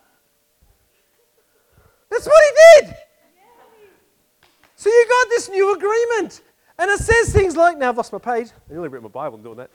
[2.11, 2.97] That's what he did.
[4.77, 6.41] So you got this new agreement.
[6.79, 8.49] And it says things like, now I've lost my page.
[8.69, 9.71] I nearly ripped my Bible doing that.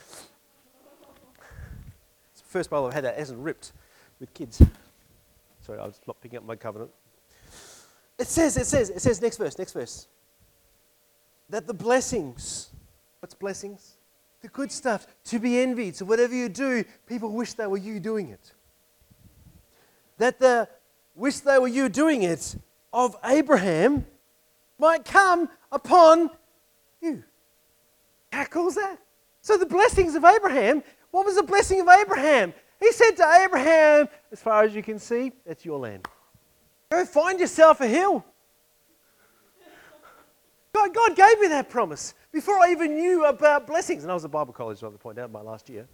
[2.31, 3.71] It's the first Bible I've had that hasn't ripped
[4.19, 4.61] with kids.
[5.65, 6.91] Sorry, I was not picking up my covenant.
[8.19, 10.07] It says, it says, it says, next verse, next verse.
[11.49, 12.69] That the blessings,
[13.19, 13.95] what's blessings?
[14.41, 15.95] the good stuff, to be envied.
[15.95, 18.53] So whatever you do, people wish they were you doing it.
[20.17, 20.67] That the
[21.15, 22.55] wish they were you doing it
[22.91, 24.05] of Abraham
[24.79, 26.31] might come upon
[27.01, 27.23] you.
[28.31, 28.97] How cool is that?
[29.41, 32.53] So the blessings of Abraham, what was the blessing of Abraham?
[32.79, 36.07] He said to Abraham, as far as you can see, that's your land.
[36.89, 38.23] Go find yourself a hill.
[40.73, 44.03] God, God gave me that promise before I even knew about blessings.
[44.03, 45.87] And I was at Bible college, I to point out, my last year.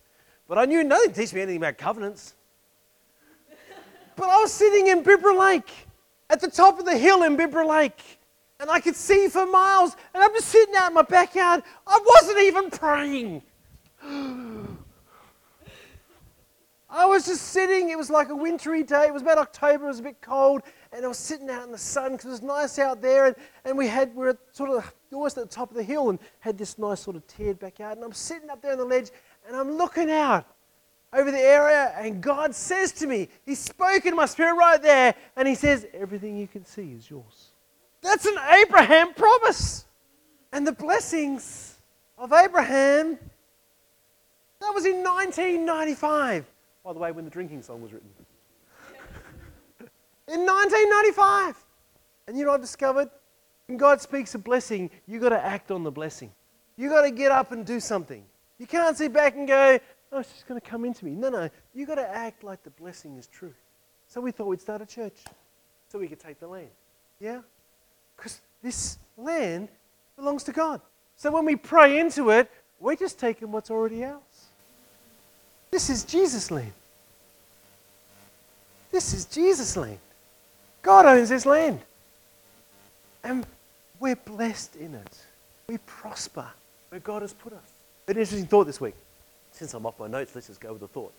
[0.48, 2.36] But I knew nothing to teach me anything about covenants.
[4.16, 5.72] but I was sitting in Bibra Lake,
[6.30, 8.17] at the top of the hill in Bibra Lake,
[8.60, 9.96] and I could see for miles.
[10.14, 11.64] And I'm just sitting out in my backyard.
[11.86, 13.42] I wasn't even praying.
[16.90, 17.90] I was just sitting.
[17.90, 19.08] It was like a wintry day.
[19.08, 19.86] It was about October.
[19.86, 22.30] It was a bit cold and I was sitting out in the sun because it
[22.30, 25.56] was nice out there, and, and we had we were sort of almost at the
[25.56, 28.50] top of the hill and had this nice sort of tiered backyard, and I'm sitting
[28.50, 29.12] up there on the ledge,
[29.48, 30.46] and I'm looking out
[31.14, 35.16] over the area, and God says to me, He spoke in my spirit right there,
[35.36, 37.52] and He says, Everything you can see is yours.
[38.08, 39.86] That's an Abraham promise.
[40.54, 41.78] And the blessings
[42.18, 43.20] of Abraham,
[44.62, 46.46] that was in 1995.
[46.86, 48.08] By the way, when the drinking song was written
[50.30, 51.66] in 1995.
[52.28, 53.10] And you know, I've discovered
[53.68, 56.32] when God speaks a blessing, you've got to act on the blessing.
[56.78, 58.24] You've got to get up and do something.
[58.58, 59.80] You can't sit back and go,
[60.14, 61.12] oh, it's just going to come into me.
[61.12, 61.50] No, no.
[61.74, 63.54] You've got to act like the blessing is true.
[64.08, 65.18] So we thought we'd start a church
[65.90, 66.70] so we could take the land.
[67.20, 67.42] Yeah?
[68.18, 69.70] Because this land
[70.18, 70.82] belongs to God.
[71.16, 74.22] So when we pray into it, we're just taking what's already ours.
[75.72, 76.74] This is Jesus' land.
[78.92, 80.00] This is Jesus' land.
[80.82, 81.80] God owns this land.
[83.24, 83.46] And
[84.00, 85.22] we're blessed in it.
[85.68, 86.48] We prosper
[86.90, 87.72] where God has put us.
[88.08, 88.96] An interesting thought this week.
[89.52, 91.14] Since I'm off my notes, let's just go with the thought.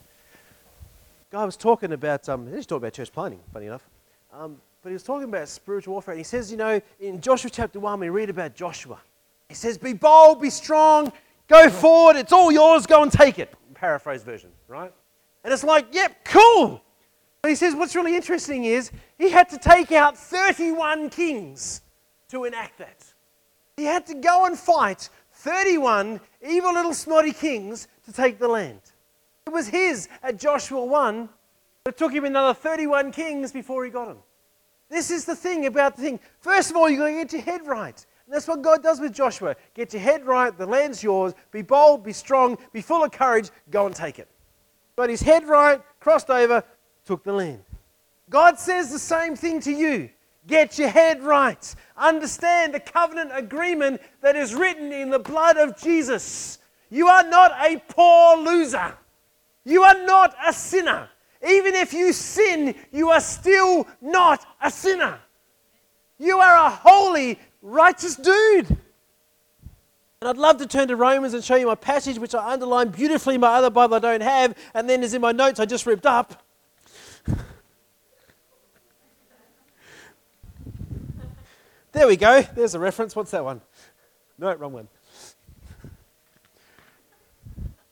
[1.31, 3.87] Guy was talking about, um, talking about church planning, funny enough.
[4.33, 6.13] Um, but he was talking about spiritual warfare.
[6.13, 8.99] And he says, you know, in Joshua chapter 1, we read about Joshua.
[9.49, 11.13] He says, Be bold, be strong,
[11.49, 13.53] go forward, it's all yours, go and take it.
[13.75, 14.93] Paraphrase version, right?
[15.45, 16.83] And it's like, yep, cool.
[17.43, 21.83] But he says what's really interesting is he had to take out 31 kings
[22.29, 23.05] to enact that.
[23.77, 28.81] He had to go and fight 31 evil little snotty kings to take the land.
[29.47, 31.29] It was his at Joshua 1,
[31.85, 34.19] but it took him another 31 kings before he got him.
[34.89, 36.21] This is the thing about the thing.
[36.41, 38.07] First of all, you've got to get your head right.
[38.27, 39.57] And that's what God does with Joshua.
[39.75, 41.35] Get your head right, the land's yours.
[41.51, 44.29] Be bold, be strong, be full of courage, go and take it.
[44.97, 46.65] Got his head right, crossed over,
[47.05, 47.63] took the land.
[48.29, 50.11] God says the same thing to you.
[50.47, 51.75] Get your head right.
[51.97, 56.59] Understand the covenant agreement that is written in the blood of Jesus.
[56.91, 58.97] You are not a poor loser.
[59.65, 61.11] You are not a sinner.
[61.47, 65.21] Even if you sin, you are still not a sinner.
[66.19, 68.77] You are a holy, righteous dude.
[70.21, 72.91] And I'd love to turn to Romans and show you my passage, which I underlined
[72.91, 75.65] beautifully in my other Bible I don't have, and then is in my notes I
[75.65, 76.43] just ripped up.
[81.93, 82.43] there we go.
[82.43, 83.15] There's a reference.
[83.15, 83.61] What's that one?
[84.39, 84.89] No, wrong one.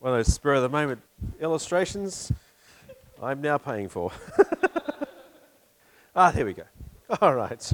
[0.01, 1.01] One of those spur of the moment
[1.41, 2.33] illustrations
[3.23, 4.13] I'm now paying for.
[6.17, 6.65] ah, there we go.
[7.21, 7.73] All right.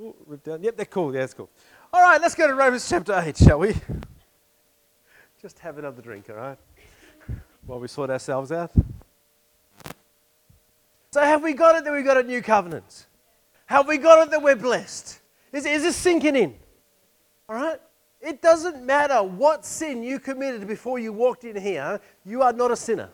[0.00, 0.62] Ooh, rip down.
[0.62, 1.14] Yep, they're cool.
[1.14, 1.50] Yeah, that's cool.
[1.92, 3.74] All right, let's go to Romans chapter 8, shall we?
[5.42, 6.58] Just have another drink, all right?
[7.66, 8.72] While we sort ourselves out.
[11.12, 13.06] So, have we got it that we've got a new covenant?
[13.66, 15.20] Have we got it that we're blessed?
[15.52, 16.54] Is, is this sinking in?
[17.48, 17.80] All right?
[18.20, 22.70] It doesn't matter what sin you committed before you walked in here, you are not
[22.70, 23.10] a sinner.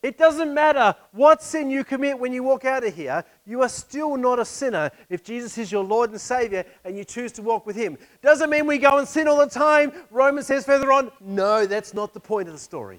[0.00, 3.68] It doesn't matter what sin you commit when you walk out of here, you are
[3.68, 7.42] still not a sinner if Jesus is your Lord and Savior and you choose to
[7.42, 7.98] walk with Him.
[8.22, 9.92] Doesn't mean we go and sin all the time.
[10.12, 12.98] Romans says further on, no, that's not the point of the story.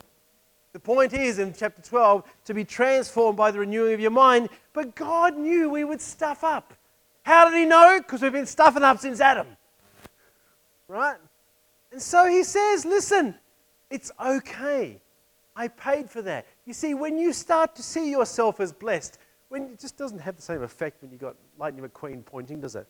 [0.73, 4.49] The point is in chapter 12 to be transformed by the renewing of your mind,
[4.73, 6.73] but God knew we would stuff up.
[7.23, 7.99] How did He know?
[7.99, 9.47] Because we've been stuffing up since Adam.
[10.89, 11.17] Right?
[11.93, 13.35] And so He says, listen,
[13.89, 14.99] it's okay.
[15.55, 16.45] I paid for that.
[16.65, 19.17] You see, when you start to see yourself as blessed,
[19.49, 22.75] when it just doesn't have the same effect when you've got Lightning McQueen pointing, does
[22.75, 22.87] it?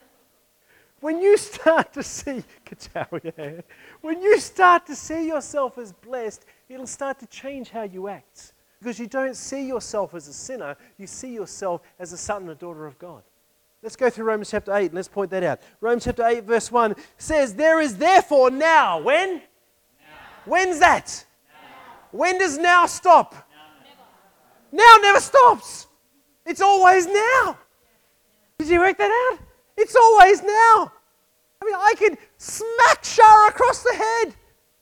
[1.00, 2.44] when you start to see,
[4.00, 8.52] when you start to see yourself as blessed, it'll start to change how you act.
[8.78, 12.50] Because you don't see yourself as a sinner, you see yourself as a son and
[12.50, 13.22] a daughter of God.
[13.82, 15.60] Let's go through Romans chapter 8 and let's point that out.
[15.80, 19.36] Romans chapter 8, verse 1 says, There is therefore now, when?
[19.36, 19.42] Now.
[20.44, 21.25] When's that?
[22.12, 23.34] When does now stop?
[23.34, 23.66] Now
[24.72, 25.00] never.
[25.00, 25.86] now never stops.
[26.44, 27.58] It's always now.
[28.58, 29.38] Did you work that out?
[29.76, 30.92] It's always now.
[31.60, 34.34] I mean, I could smack Shara across the head.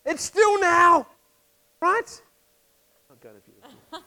[0.05, 1.07] It's still now.
[1.81, 2.21] Right?
[3.09, 4.01] I'm going to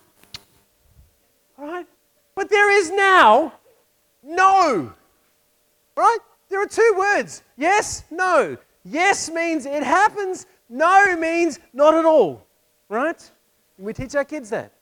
[1.59, 1.87] All right?
[2.35, 3.53] But there is now
[4.23, 4.93] no.
[5.97, 6.19] Right?
[6.49, 8.57] There are two words yes, no.
[8.85, 12.47] Yes means it happens, no means not at all.
[12.89, 13.31] Right?
[13.79, 14.73] We teach our kids that.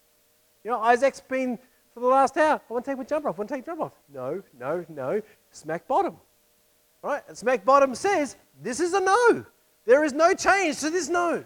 [0.64, 1.58] You know, Isaac's been
[1.92, 2.60] for the last hour.
[2.68, 3.36] I want to take my jumper off.
[3.36, 3.92] I want to take jumper off.
[4.12, 5.22] No, no, no.
[5.50, 6.16] Smack bottom.
[7.02, 7.22] Right?
[7.28, 9.44] And smack bottom says, this is a no.
[9.84, 11.44] There is no change to this no.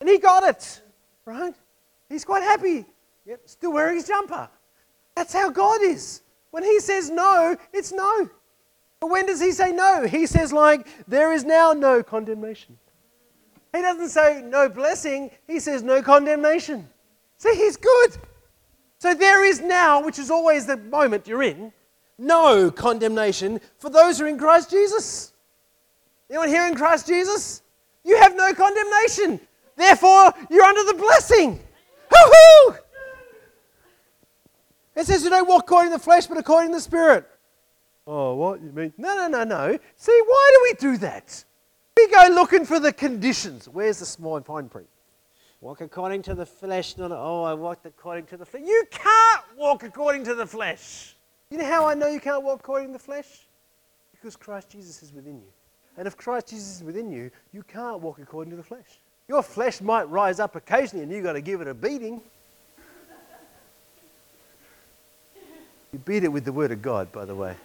[0.00, 0.82] And he got it.
[1.24, 1.54] Right?
[2.08, 2.84] He's quite happy.
[3.26, 4.48] Yep, still wearing his jumper.
[5.16, 6.22] That's how God is.
[6.52, 8.30] When he says no, it's no.
[9.00, 10.06] But when does he say no?
[10.06, 12.78] He says, like, there is now no condemnation.
[13.76, 16.88] He doesn't say no blessing, he says no condemnation.
[17.36, 18.16] See, he's good.
[18.98, 21.70] So there is now, which is always the moment you're in,
[22.16, 25.34] no condemnation for those who are in Christ Jesus.
[26.30, 27.60] Anyone here in Christ Jesus?
[28.02, 29.38] You have no condemnation.
[29.76, 31.60] Therefore, you're under the blessing.
[32.10, 32.76] Hoo-hoo!
[34.94, 37.28] It says you don't walk according to the flesh, but according to the Spirit.
[38.06, 38.62] Oh, what?
[38.62, 38.94] You mean?
[38.96, 39.78] No, no, no, no.
[39.96, 41.44] See, why do we do that?
[41.96, 43.68] We go looking for the conditions.
[43.68, 44.88] Where's the small fine print?
[45.60, 48.62] Walk according to the flesh, not, oh, I walked according to the flesh.
[48.66, 51.16] You can't walk according to the flesh.
[51.50, 53.46] You know how I know you can't walk according to the flesh?
[54.12, 55.48] Because Christ Jesus is within you.
[55.96, 59.00] And if Christ Jesus is within you, you can't walk according to the flesh.
[59.28, 62.20] Your flesh might rise up occasionally and you've got to give it a beating.
[65.92, 67.56] You beat it with the Word of God, by the way.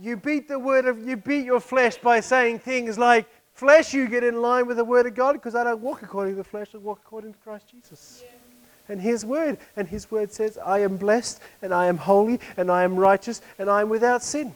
[0.00, 4.08] You beat the word of you beat your flesh by saying things like flesh you
[4.08, 6.48] get in line with the word of god because i don't walk according to the
[6.48, 8.30] flesh i walk according to christ jesus yeah.
[8.88, 12.70] and his word and his word says i am blessed and i am holy and
[12.70, 14.54] i am righteous and i am without sin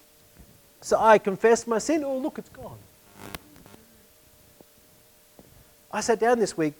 [0.80, 2.78] so i confess my sin oh look it's gone
[5.92, 6.74] i sat down this week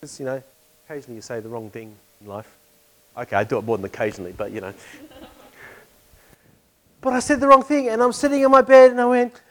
[0.00, 0.42] because you know
[0.86, 2.56] occasionally you say the wrong thing in life
[3.18, 4.74] Okay, I do it more than occasionally, but you know.
[7.00, 9.42] But I said the wrong thing, and I'm sitting in my bed, and I went,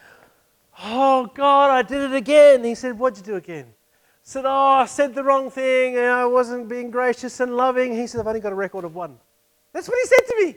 [0.84, 2.64] Oh God, I did it again.
[2.64, 3.66] He said, What'd you do again?
[3.68, 7.94] I said, Oh, I said the wrong thing, and I wasn't being gracious and loving.
[7.94, 9.18] He said, I've only got a record of one.
[9.72, 10.56] That's what he said to me.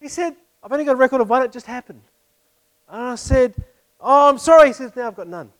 [0.00, 2.02] He said, I've only got a record of one, it just happened.
[2.88, 3.54] And I said,
[4.00, 4.68] Oh, I'm sorry.
[4.68, 5.50] He says, Now I've got none.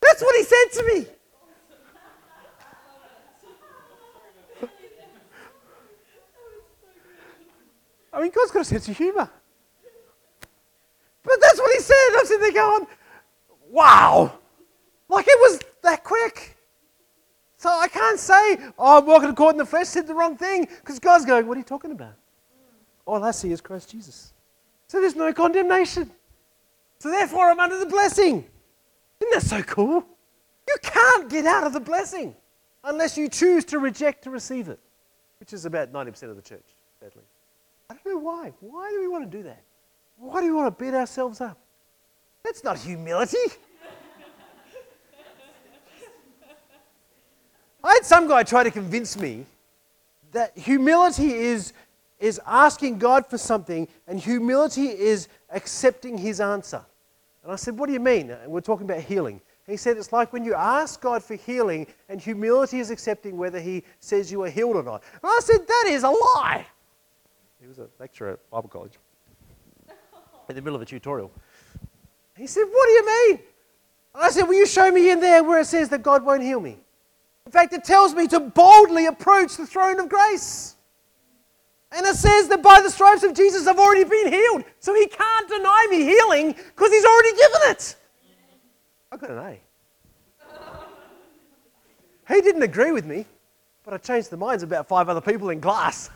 [0.00, 1.06] That's what he said to me.
[8.12, 9.28] I mean, God's got a sense of humor.
[11.22, 12.08] But that's what he said.
[12.18, 12.86] I'm sitting there going,
[13.70, 14.32] wow.
[15.08, 16.56] Like it was that quick.
[17.56, 20.66] So I can't say, oh, I'm walking according to the flesh, said the wrong thing,
[20.80, 22.14] because God's going, what are you talking about?
[23.06, 24.32] All I see is Christ Jesus.
[24.88, 26.10] So there's no condemnation.
[26.98, 28.44] So therefore, I'm under the blessing.
[29.20, 30.04] Isn't that so cool?
[30.68, 32.34] You can't get out of the blessing
[32.84, 34.80] unless you choose to reject to receive it,
[35.38, 36.66] which is about 90% of the church,
[37.00, 37.22] sadly.
[37.92, 38.52] I don't know why.
[38.60, 39.62] Why do we want to do that?
[40.16, 41.58] Why do we want to beat ourselves up?
[42.42, 43.36] That's not humility.
[47.84, 49.44] I had some guy try to convince me
[50.30, 51.74] that humility is,
[52.18, 56.80] is asking God for something, and humility is accepting his answer.
[57.42, 58.30] And I said, What do you mean?
[58.30, 59.40] And we're talking about healing.
[59.66, 63.60] He said, It's like when you ask God for healing, and humility is accepting whether
[63.60, 65.02] he says you are healed or not.
[65.22, 66.64] And I said, That is a lie.
[67.62, 68.98] He was a lecturer at Bible college
[70.48, 71.30] in the middle of a tutorial.
[72.36, 73.38] He said, What do you mean?
[74.16, 76.58] I said, Will you show me in there where it says that God won't heal
[76.58, 76.76] me?
[77.46, 80.74] In fact, it tells me to boldly approach the throne of grace.
[81.92, 84.64] And it says that by the stripes of Jesus, I've already been healed.
[84.80, 87.96] So he can't deny me healing because he's already given it.
[89.12, 89.60] I got an A.
[92.34, 93.26] He didn't agree with me,
[93.84, 96.10] but I changed the minds of about five other people in class.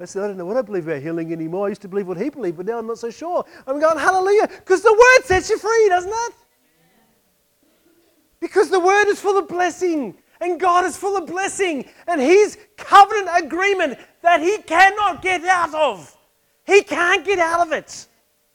[0.00, 1.66] They said, I don't know what I believe about healing anymore.
[1.66, 3.44] I used to believe what he believed, but now I'm not so sure.
[3.66, 6.34] I'm going, hallelujah, because the word sets you free, doesn't it?
[8.40, 12.56] Because the word is full of blessing, and God is full of blessing, and His
[12.78, 16.16] covenant agreement that He cannot get out of.
[16.64, 18.06] He can't get out of it.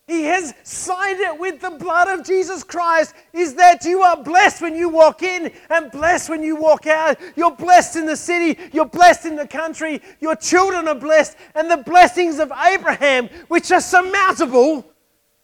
[0.08, 3.16] He has signed it with the blood of Jesus Christ.
[3.34, 7.18] Is that you are blessed when you walk in and blessed when you walk out.
[7.36, 11.72] You're blessed in the city, you're blessed in the country, your children are blessed, and
[11.72, 14.86] the blessings of Abraham, which are surmountable,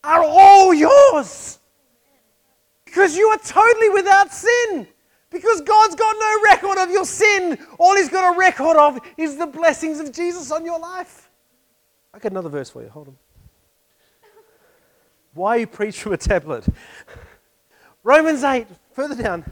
[0.03, 1.57] are all yours.
[2.85, 4.87] Because you are totally without sin.
[5.31, 7.57] Because God's got no record of your sin.
[7.79, 11.29] All He's got a record of is the blessings of Jesus on your life.
[12.13, 12.89] I got another verse for you.
[12.89, 13.17] Hold on.
[15.33, 16.65] Why you preach from a tablet?
[18.03, 19.45] Romans 8, further down,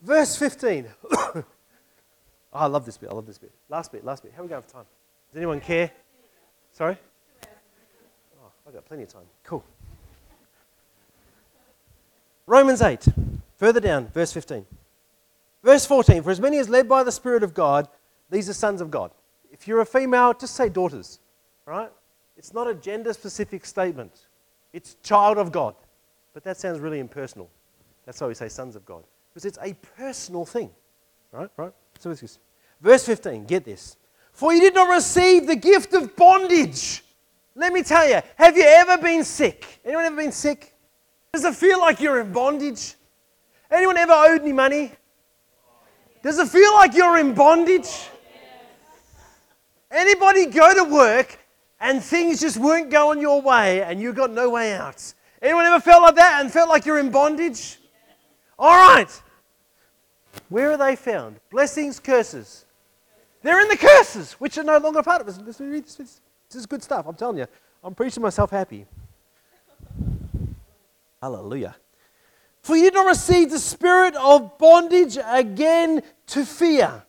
[0.00, 0.86] verse 15.
[1.12, 1.44] oh,
[2.52, 3.10] I love this bit.
[3.10, 3.52] I love this bit.
[3.68, 4.32] Last bit, last bit.
[4.34, 4.84] How are we going for time?
[5.32, 5.90] Does anyone care?
[6.72, 6.96] Sorry?
[8.40, 9.24] Oh, I've got plenty of time.
[9.44, 9.64] Cool.
[12.46, 13.06] Romans 8,
[13.56, 14.64] further down, verse 15.
[15.62, 17.88] Verse 14 For as many as led by the Spirit of God,
[18.30, 19.10] these are sons of God.
[19.50, 21.18] If you're a female, just say daughters,
[21.66, 21.90] right?
[22.38, 24.12] It's not a gender specific statement,
[24.72, 25.74] it's child of God.
[26.32, 27.50] But that sounds really impersonal.
[28.06, 29.02] That's why we say sons of God.
[29.28, 30.70] Because it's a personal thing.
[31.32, 31.50] Right?
[31.56, 31.72] Right?
[31.98, 32.38] So it's this.
[32.80, 33.96] Verse 15, get this.
[34.32, 37.02] For you did not receive the gift of bondage.
[37.56, 39.80] Let me tell you, have you ever been sick?
[39.84, 40.72] Anyone ever been sick?
[41.32, 42.94] Does it feel like you're in bondage?
[43.70, 44.92] Anyone ever owed any money?
[46.22, 48.08] Does it feel like you're in bondage?
[49.90, 51.37] Anybody go to work
[51.80, 55.14] and things just weren't going your way and you got no way out.
[55.40, 57.78] Anyone ever felt like that and felt like you're in bondage?
[58.58, 59.10] All right.
[60.48, 61.36] Where are they found?
[61.50, 62.64] Blessings, curses.
[63.42, 65.38] They're in the curses, which are no longer part of us.
[65.38, 67.06] This, is good stuff.
[67.06, 67.46] I'm telling you.
[67.84, 68.84] I'm preaching myself happy.
[71.22, 71.76] Hallelujah.
[72.62, 77.02] For you did not receive the spirit of bondage again to fear.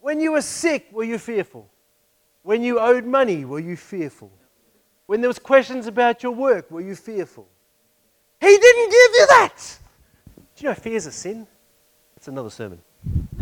[0.00, 1.68] When you were sick, were you fearful?
[2.46, 4.30] When you owed money, were you fearful?
[5.06, 7.48] When there was questions about your work, were you fearful?
[8.40, 9.78] He didn't give you that.
[10.36, 11.48] Do you know fear is a sin?
[12.16, 12.80] It's another sermon.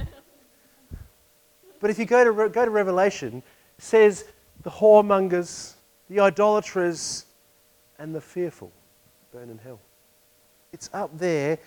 [1.81, 3.43] but if you go to, go to Revelation,
[3.77, 4.25] it says
[4.63, 5.75] the whoremongers,
[6.09, 7.27] the idolaters,
[7.99, 8.73] and the fearful
[9.35, 9.81] burn in hell.
[10.73, 11.59] It's up there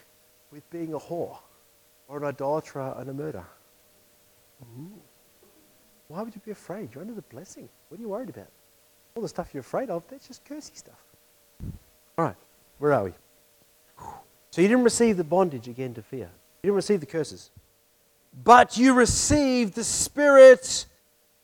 [0.51, 1.38] with being a whore
[2.07, 3.45] or an idolater and a murderer.
[4.63, 4.99] Ooh.
[6.08, 6.89] Why would you be afraid?
[6.93, 7.68] You're under the blessing.
[7.89, 8.47] What are you worried about?
[9.16, 11.03] All the stuff you're afraid of, that's just cursey stuff.
[12.18, 12.36] All right,
[12.78, 13.14] where are we?
[14.51, 16.30] So you didn't receive the bondage again to fear.
[16.64, 17.51] You didn't receive the curses.
[18.43, 20.86] but you received the Spirit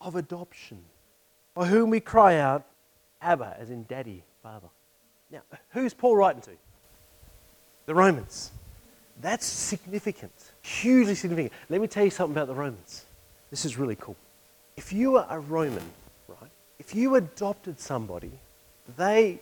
[0.01, 0.79] of adoption,
[1.53, 2.65] by whom we cry out,
[3.21, 4.67] Abba, as in Daddy, Father.
[5.31, 6.51] Now, who's Paul writing to?
[7.85, 8.51] The Romans.
[9.21, 11.53] That's significant, hugely significant.
[11.69, 13.05] Let me tell you something about the Romans.
[13.49, 14.15] This is really cool.
[14.75, 15.89] If you were a Roman,
[16.27, 18.31] right, if you adopted somebody,
[18.97, 19.39] they,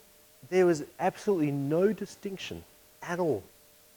[0.50, 2.64] there was absolutely no distinction
[3.02, 3.44] at all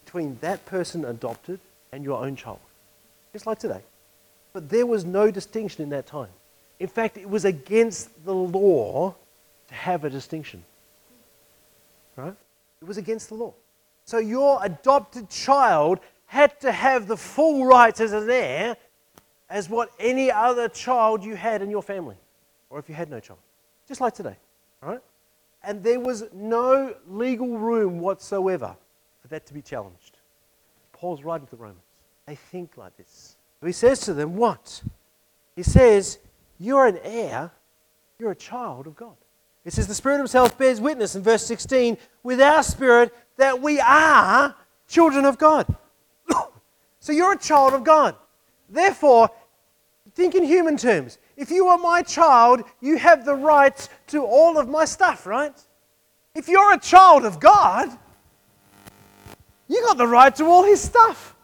[0.05, 1.61] between that person adopted
[1.93, 2.61] and your own child.
[3.33, 3.81] Just like today.
[4.53, 6.29] But there was no distinction in that time.
[6.79, 9.15] In fact, it was against the law
[9.69, 10.65] to have a distinction.
[12.17, 12.35] Right?
[12.81, 13.55] It was against the law.
[14.05, 18.77] So your adopted child had to have the full rights as an heir
[19.49, 22.17] as what any other child you had in your family,
[22.71, 23.41] or if you had no child.
[23.87, 24.37] Just like today.
[24.81, 25.01] Right?
[25.63, 28.77] And there was no legal room whatsoever
[29.23, 30.19] for that to be challenged.
[30.93, 31.81] Paul's writing to the Romans.
[32.27, 33.37] They think like this.
[33.61, 34.83] So he says to them, What?
[35.57, 36.19] He says,
[36.59, 37.51] You're an heir,
[38.19, 39.17] you're a child of God.
[39.65, 43.81] It says, The Spirit Himself bears witness in verse 16 with our spirit that we
[43.81, 44.55] are
[44.89, 45.67] children of God.
[47.01, 48.17] so you're a child of God.
[48.69, 49.31] Therefore,
[50.15, 51.19] think in human terms.
[51.37, 55.55] If you are my child, you have the rights to all of my stuff, right?
[56.35, 57.91] If you're a child of God,
[59.69, 61.35] you got the right to all his stuff.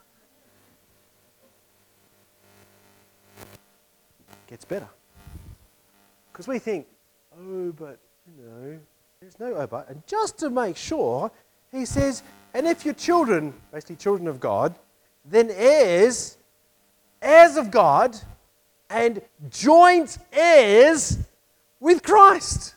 [4.46, 4.88] Gets better.
[6.32, 6.86] Because we think,
[7.38, 8.78] oh, but, you know,
[9.20, 9.88] there's no oh, but.
[9.88, 11.30] And just to make sure,
[11.70, 12.22] he says,
[12.54, 14.74] and if you're children, basically children of God,
[15.24, 16.36] then heirs,
[17.22, 18.16] heirs of God,
[18.88, 21.18] and joint heirs
[21.78, 22.74] with Christ.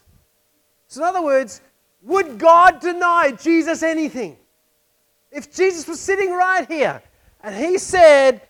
[0.88, 1.62] So, in other words,
[2.04, 4.38] would God deny Jesus anything?
[5.32, 7.02] If Jesus was sitting right here
[7.42, 8.42] and he said,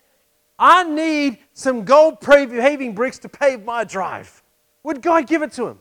[0.58, 4.42] I need some gold paving bricks to pave my drive,
[4.82, 5.78] would God give it to him?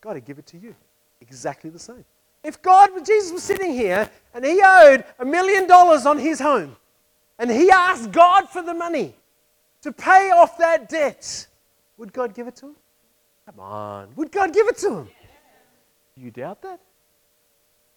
[0.00, 0.74] God would give it to you.
[1.20, 2.04] Exactly the same.
[2.42, 6.76] If God, Jesus was sitting here and he owed a million dollars on his home
[7.38, 9.14] and he asked God for the money
[9.82, 11.46] to pay off that debt,
[11.96, 12.76] would God give it to him?
[13.46, 14.08] Come on.
[14.16, 15.08] Would God give it to him?
[16.16, 16.80] You doubt that?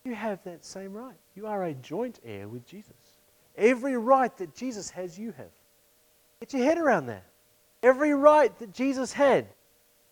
[0.03, 1.15] You have that same right.
[1.35, 2.93] You are a joint heir with Jesus.
[3.57, 5.51] Every right that Jesus has, you have.
[6.39, 7.25] Get your head around that.
[7.81, 9.47] Every right that Jesus had.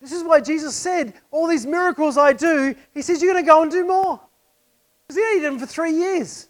[0.01, 3.47] This is why Jesus said, All these miracles I do, He says, You're going to
[3.47, 4.19] go and do more.
[5.07, 6.49] Because He only did them for three years.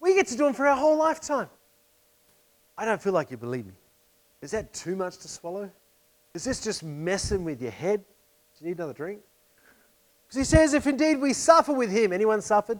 [0.00, 1.48] We get to do them for our whole lifetime.
[2.76, 3.72] I don't feel like you believe me.
[4.44, 5.70] Is that too much to swallow?
[6.34, 8.00] Is this just messing with your head?
[8.00, 9.20] Do you need another drink?
[10.26, 12.78] Because he says, if indeed we suffer with him, anyone suffered?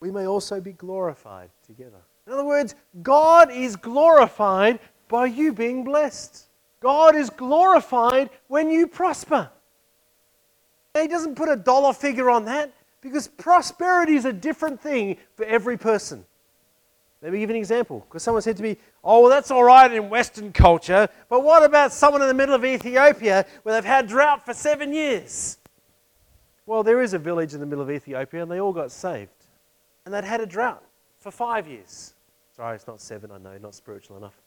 [0.00, 2.00] We may also be glorified together.
[2.26, 2.74] In other words,
[3.04, 6.48] God is glorified by you being blessed.
[6.80, 9.48] God is glorified when you prosper.
[10.98, 15.44] He doesn't put a dollar figure on that because prosperity is a different thing for
[15.44, 16.24] every person.
[17.22, 18.00] Let me give an example.
[18.00, 21.62] Because someone said to me, Oh, well, that's all right in Western culture, but what
[21.62, 25.58] about someone in the middle of Ethiopia where they've had drought for seven years?
[26.66, 29.30] Well, there is a village in the middle of Ethiopia, and they all got saved.
[30.04, 30.82] And they'd had a drought
[31.18, 32.14] for five years.
[32.56, 34.40] Sorry, it's not seven, I know, not spiritual enough.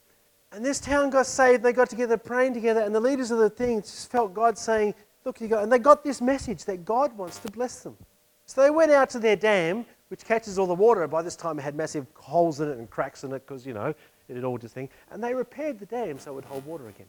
[0.52, 3.50] And this town got saved, they got together praying together, and the leaders of the
[3.50, 4.94] thing just felt God saying,
[5.26, 5.60] Look, you go.
[5.60, 7.98] And they got this message that God wants to bless them.
[8.46, 11.08] So they went out to their dam, which catches all the water.
[11.08, 13.74] By this time, it had massive holes in it and cracks in it because, you
[13.74, 13.94] know,
[14.28, 14.90] it had all just thing.
[15.12, 17.08] And they repaired the dam so it would hold water again.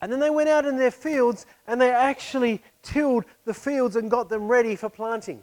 [0.00, 4.10] And then they went out in their fields and they actually tilled the fields and
[4.10, 5.40] got them ready for planting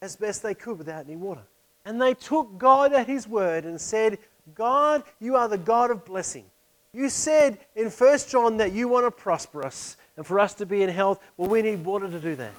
[0.00, 1.42] as best they could without any water.
[1.84, 4.18] And they took God at His word and said,
[4.54, 6.44] God, you are the God of blessing.
[6.92, 10.66] You said in 1 John that you want to prosper us and for us to
[10.66, 11.20] be in health.
[11.36, 12.52] Well, we need water to do that.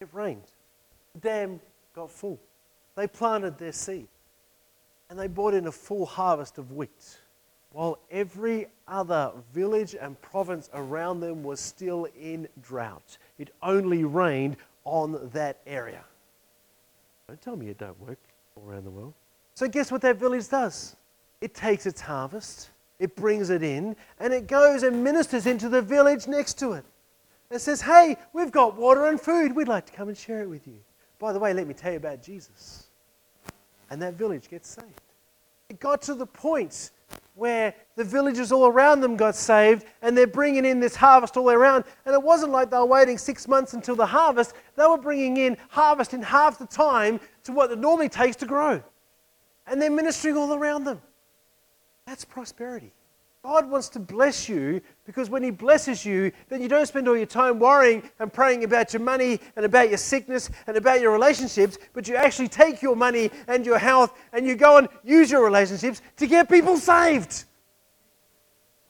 [0.00, 0.44] It rained.
[1.14, 1.60] The dam
[1.98, 2.38] got full.
[2.94, 4.06] They planted their seed
[5.10, 7.18] and they brought in a full harvest of wheat
[7.72, 13.18] while every other village and province around them was still in drought.
[13.38, 16.04] It only rained on that area.
[17.26, 18.18] Don't tell me it don't work
[18.54, 19.12] all around the world.
[19.54, 20.94] So guess what that village does?
[21.40, 22.70] It takes its harvest,
[23.00, 26.84] it brings it in, and it goes and ministers into the village next to it.
[27.50, 29.54] And says, Hey, we've got water and food.
[29.54, 30.78] We'd like to come and share it with you.
[31.18, 32.86] By the way, let me tell you about Jesus.
[33.90, 35.00] And that village gets saved.
[35.68, 36.90] It got to the point
[37.34, 41.50] where the villagers all around them got saved and they're bringing in this harvest all
[41.50, 41.84] around.
[42.04, 45.36] And it wasn't like they were waiting six months until the harvest, they were bringing
[45.36, 48.82] in harvest in half the time to what it normally takes to grow.
[49.66, 51.00] And they're ministering all around them.
[52.06, 52.92] That's prosperity.
[53.44, 57.16] God wants to bless you because when He blesses you, then you don't spend all
[57.16, 61.12] your time worrying and praying about your money and about your sickness and about your
[61.12, 65.30] relationships, but you actually take your money and your health and you go and use
[65.30, 67.44] your relationships to get people saved.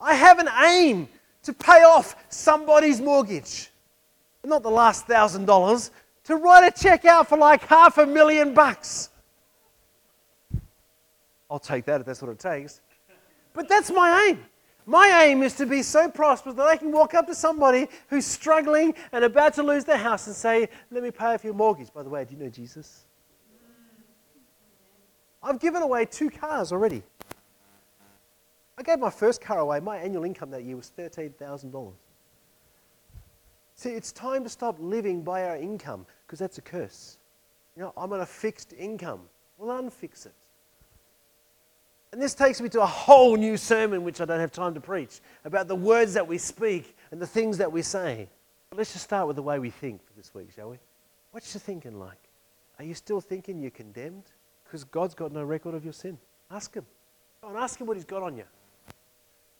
[0.01, 1.09] I have an aim
[1.42, 3.70] to pay off somebody's mortgage.
[4.44, 5.90] Not the last thousand dollars,
[6.24, 9.11] to write a check out for like half a million bucks.
[11.51, 12.80] I'll take that if that's what it takes.
[13.59, 14.44] But that's my aim.
[14.86, 18.24] My aim is to be so prosperous that I can walk up to somebody who's
[18.24, 21.92] struggling and about to lose their house and say, Let me pay off your mortgage.
[21.92, 23.06] By the way, do you know Jesus?
[25.42, 27.02] I've given away two cars already.
[28.78, 29.80] I gave my first car away.
[29.80, 31.92] My annual income that year was $13,000.
[33.74, 37.18] See, it's time to stop living by our income because that's a curse.
[37.74, 39.22] You know, I'm on a fixed income.
[39.59, 40.34] Well, unfix it.
[42.12, 44.80] And this takes me to a whole new sermon, which I don't have time to
[44.80, 48.28] preach, about the words that we speak and the things that we say.
[48.70, 50.78] But let's just start with the way we think for this week, shall we?
[51.32, 52.18] What's your thinking like?
[52.78, 54.24] Are you still thinking you're condemned?
[54.64, 56.18] Because God's got no record of your sin.
[56.50, 56.86] Ask Him.
[57.42, 58.44] Go and ask Him what He's got on you.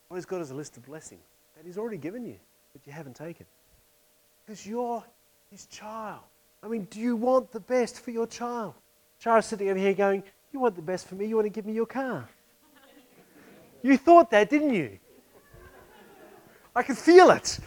[0.09, 1.23] What He's got is a list of blessings
[1.57, 2.37] that He's already given you,
[2.73, 3.45] but you haven't taken.
[4.45, 5.05] Because you're
[5.51, 6.23] His child.
[6.63, 8.75] I mean, do you want the best for your child?
[9.23, 10.23] Shara's sitting over here going,
[10.53, 11.27] You want the best for me?
[11.27, 12.29] You want to give me your car?
[13.83, 14.99] You thought that, didn't you?
[16.75, 17.59] I could feel it.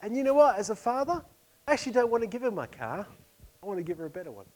[0.00, 0.56] and you know what?
[0.56, 1.22] As a father,
[1.66, 3.06] I actually don't want to give her my car.
[3.62, 4.46] I want to give her a better one.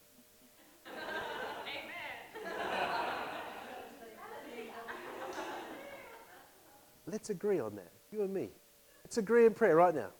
[7.10, 8.50] Let's agree on that, you and me.
[9.02, 10.10] Let's agree in prayer right now.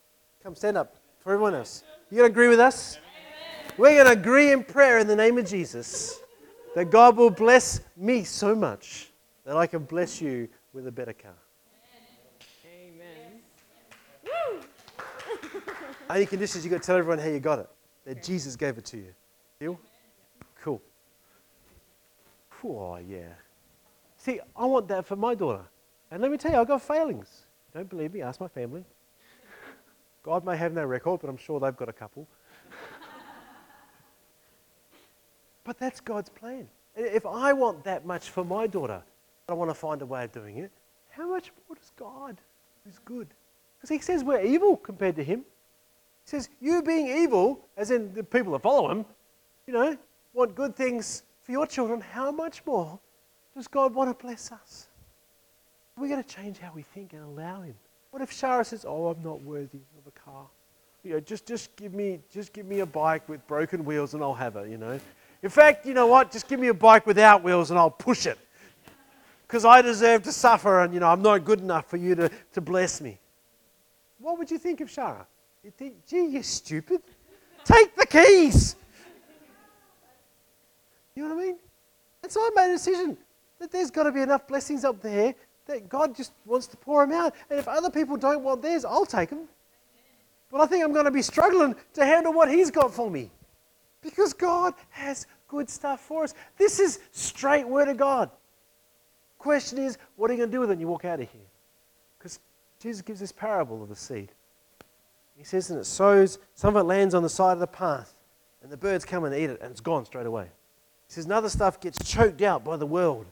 [0.42, 1.84] Come stand up for everyone else.
[2.10, 2.96] You going to agree with us?
[2.96, 3.74] Amen.
[3.76, 6.18] We're going to agree in prayer in the name of Jesus
[6.74, 9.10] that God will bless me so much
[9.44, 11.32] that I can bless you with a better car.
[12.66, 13.40] Amen.
[16.10, 17.68] Only conditions you've got to tell everyone how you got it.
[18.04, 19.14] That Jesus gave it to you.
[19.60, 19.80] Deal?
[20.62, 20.80] Cool.
[22.64, 23.32] Oh yeah.
[24.16, 25.64] See, I want that for my daughter.
[26.10, 27.44] And let me tell you, I've got failings.
[27.74, 28.22] Don't believe me?
[28.22, 28.84] Ask my family.
[30.22, 32.26] God may have no record, but I'm sure they've got a couple.
[35.68, 36.66] But that's God's plan.
[36.96, 39.02] If I want that much for my daughter,
[39.50, 40.72] I want to find a way of doing it,
[41.10, 42.38] how much more does God,
[42.82, 43.28] who's good?
[43.76, 45.40] Because he says we're evil compared to him.
[45.40, 49.04] He says, You being evil, as in the people that follow him,
[49.66, 49.94] you know,
[50.32, 52.98] want good things for your children, how much more
[53.54, 54.88] does God want to bless us?
[55.98, 57.74] We're going to change how we think and allow him.
[58.10, 60.46] What if Shara says, Oh, I'm not worthy of a car?
[61.04, 64.22] You know, just, just, give me, just give me a bike with broken wheels and
[64.22, 64.98] I'll have it, you know.
[65.42, 66.30] In fact, you know what?
[66.30, 68.38] Just give me a bike without wheels and I'll push it.
[69.46, 72.30] Because I deserve to suffer and, you know, I'm not good enough for you to,
[72.52, 73.18] to bless me.
[74.18, 75.24] What would you think of Shara?
[75.62, 77.00] You'd think, gee, you're stupid.
[77.64, 78.76] Take the keys.
[81.14, 81.56] You know what I mean?
[82.22, 83.16] And so I made a decision
[83.58, 85.34] that there's got to be enough blessings up there
[85.66, 87.34] that God just wants to pour them out.
[87.50, 89.48] And if other people don't want theirs, I'll take them.
[90.50, 93.30] But I think I'm going to be struggling to handle what He's got for me.
[94.02, 96.34] Because God has good stuff for us.
[96.56, 98.30] This is straight word of God.
[99.38, 101.30] Question is, what are you going to do with it when you walk out of
[101.30, 101.40] here?
[102.18, 102.40] Because
[102.80, 104.30] Jesus gives this parable of the seed.
[105.36, 108.12] He says, and it sows, some of it lands on the side of the path,
[108.62, 110.44] and the birds come and eat it, and it's gone straight away.
[111.06, 113.26] He says, another stuff gets choked out by the world,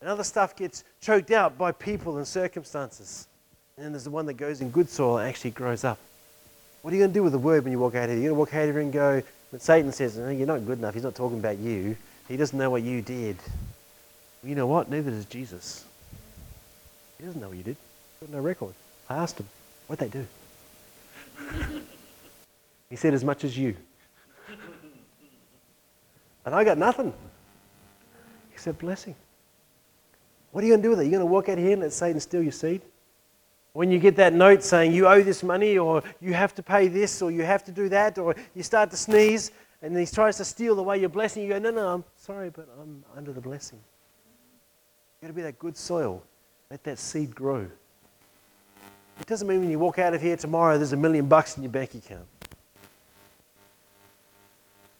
[0.00, 3.26] and other stuff gets choked out by people and circumstances.
[3.76, 5.98] And then there's the one that goes in good soil and actually grows up.
[6.82, 8.18] What are you going to do with the word when you walk out of here?
[8.18, 10.78] You're going to walk out here and go, when Satan says, no, You're not good
[10.78, 11.96] enough, he's not talking about you.
[12.28, 13.36] He doesn't know what you did.
[14.44, 14.90] You know what?
[14.90, 15.84] Neither does Jesus.
[17.18, 17.76] He doesn't know what you did.
[18.20, 18.74] He's got no record.
[19.08, 19.48] I asked him,
[19.86, 20.26] What'd they do?
[22.90, 23.74] he said, As much as you.
[26.44, 27.12] And I got nothing.
[28.58, 29.14] Said, Blessing.
[30.50, 31.04] What are you going to do with it?
[31.04, 32.82] You're going to walk out here and let Satan steal your seed?
[33.72, 36.88] When you get that note saying you owe this money or you have to pay
[36.88, 39.52] this or you have to do that or you start to sneeze
[39.82, 42.68] and he tries to steal away your blessing, you go, no, no, I'm sorry, but
[42.80, 43.78] I'm under the blessing.
[45.20, 46.22] You've got to be that good soil.
[46.70, 47.68] Let that seed grow.
[49.20, 51.62] It doesn't mean when you walk out of here tomorrow there's a million bucks in
[51.62, 52.26] your bank account.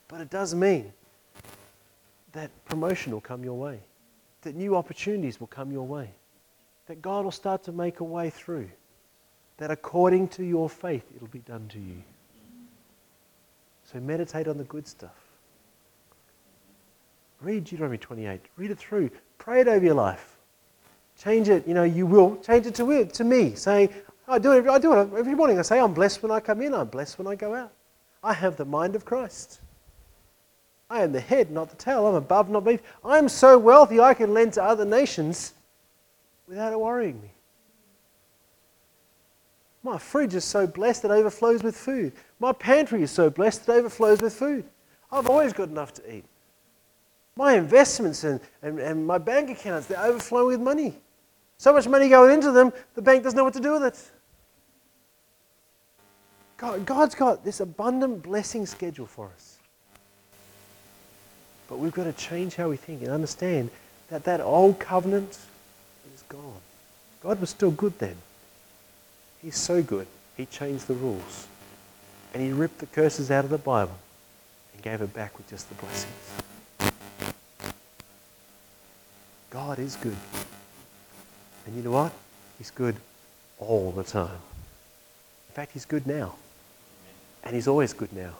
[0.08, 0.92] But it does mean
[2.32, 3.80] that promotion will come your way,
[4.42, 6.10] that new opportunities will come your way
[6.88, 8.68] that God will start to make a way through.
[9.58, 12.02] That according to your faith, it'll be done to you.
[13.92, 15.14] So meditate on the good stuff.
[17.40, 18.40] Read Deuteronomy 28.
[18.56, 19.10] Read it through.
[19.36, 20.36] Pray it over your life.
[21.18, 21.66] Change it.
[21.68, 23.90] You know, you will change it to to me, saying,
[24.26, 24.66] I do it.
[24.66, 25.58] I do it every morning.
[25.58, 26.74] I say, I'm blessed when I come in.
[26.74, 27.72] I'm blessed when I go out.
[28.22, 29.60] I have the mind of Christ.
[30.90, 32.06] I am the head, not the tail.
[32.06, 32.82] I'm above, not beneath.
[33.04, 35.52] I am so wealthy I can lend to other nations
[36.48, 37.30] without it worrying me.
[39.82, 42.12] My fridge is so blessed it overflows with food.
[42.40, 44.64] My pantry is so blessed it overflows with food.
[45.12, 46.24] I've always got enough to eat.
[47.36, 50.94] My investments and, and, and my bank accounts, they overflow with money.
[51.58, 54.10] So much money going into them, the bank doesn't know what to do with it.
[56.56, 59.58] God, God's got this abundant blessing schedule for us.
[61.68, 63.70] But we've got to change how we think and understand
[64.08, 65.38] that that old covenant
[66.28, 66.60] gone.
[67.22, 68.16] God was still good then.
[69.42, 70.06] He's so good.
[70.36, 71.46] He changed the rules.
[72.34, 73.98] And he ripped the curses out of the Bible
[74.72, 76.14] and gave it back with just the blessings.
[79.50, 80.16] God is good.
[81.66, 82.12] And you know what?
[82.58, 82.96] He's good
[83.58, 84.40] all the time.
[85.48, 86.34] In fact, he's good now.
[87.42, 88.34] And he's always good now.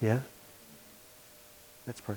[0.00, 0.20] Yeah?
[1.86, 2.16] Let's pray.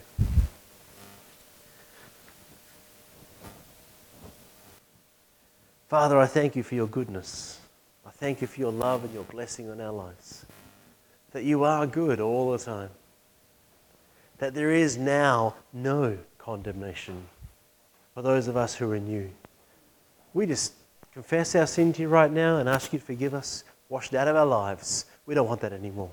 [5.90, 7.60] Father, I thank you for your goodness.
[8.06, 10.46] I thank you for your love and your blessing on our lives.
[11.32, 12.92] That you are good all the time.
[14.38, 17.26] That there is now no condemnation
[18.14, 19.32] for those of us who are you.
[20.36, 20.74] We just
[21.12, 24.16] confess our sin to you right now and ask you to forgive us, wash it
[24.16, 25.06] out of our lives.
[25.26, 26.12] We don't want that anymore.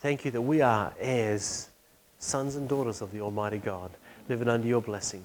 [0.00, 1.68] Thank you that we are heirs,
[2.18, 3.92] sons and daughters of the Almighty God,
[4.28, 5.22] living under your blessing.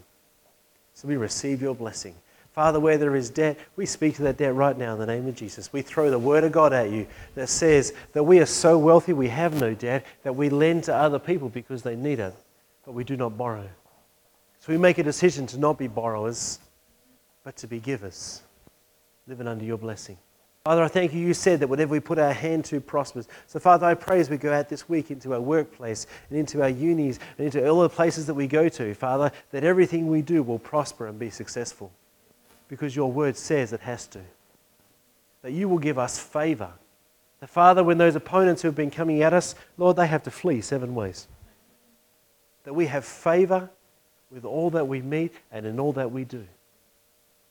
[0.94, 2.14] So we receive your blessing.
[2.54, 5.28] Father, where there is debt, we speak to that debt right now in the name
[5.28, 5.74] of Jesus.
[5.74, 9.12] We throw the word of God at you that says that we are so wealthy
[9.12, 12.36] we have no debt, that we lend to other people because they need it,
[12.86, 13.68] but we do not borrow.
[14.60, 16.60] So we make a decision to not be borrowers,
[17.44, 18.44] but to be givers,
[19.26, 20.18] living under your blessing.
[20.64, 21.20] Father, I thank you.
[21.20, 23.28] You said that whatever we put our hand to prospers.
[23.48, 26.62] So, Father, I pray as we go out this week into our workplace and into
[26.62, 30.22] our unis and into all the places that we go to, Father, that everything we
[30.22, 31.92] do will prosper and be successful
[32.74, 34.20] because your word says it has to.
[35.44, 36.72] That you will give us favor.
[37.40, 40.32] That, Father, when those opponents who have been coming at us, Lord, they have to
[40.32, 41.28] flee seven ways.
[42.64, 43.70] That we have favor
[44.32, 46.48] with all that we meet and in all that we do.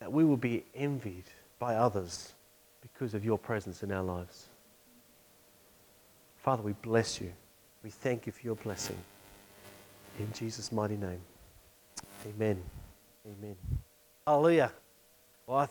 [0.01, 1.27] That we will be envied
[1.61, 2.33] by others
[2.81, 4.47] because of your presence in our lives.
[6.43, 7.33] Father, we bless you.
[7.85, 8.99] We thank you for your blessing.
[10.19, 11.21] In Jesus' mighty name.
[12.27, 12.61] Amen.
[13.25, 13.57] Amen.
[14.27, 14.73] Hallelujah.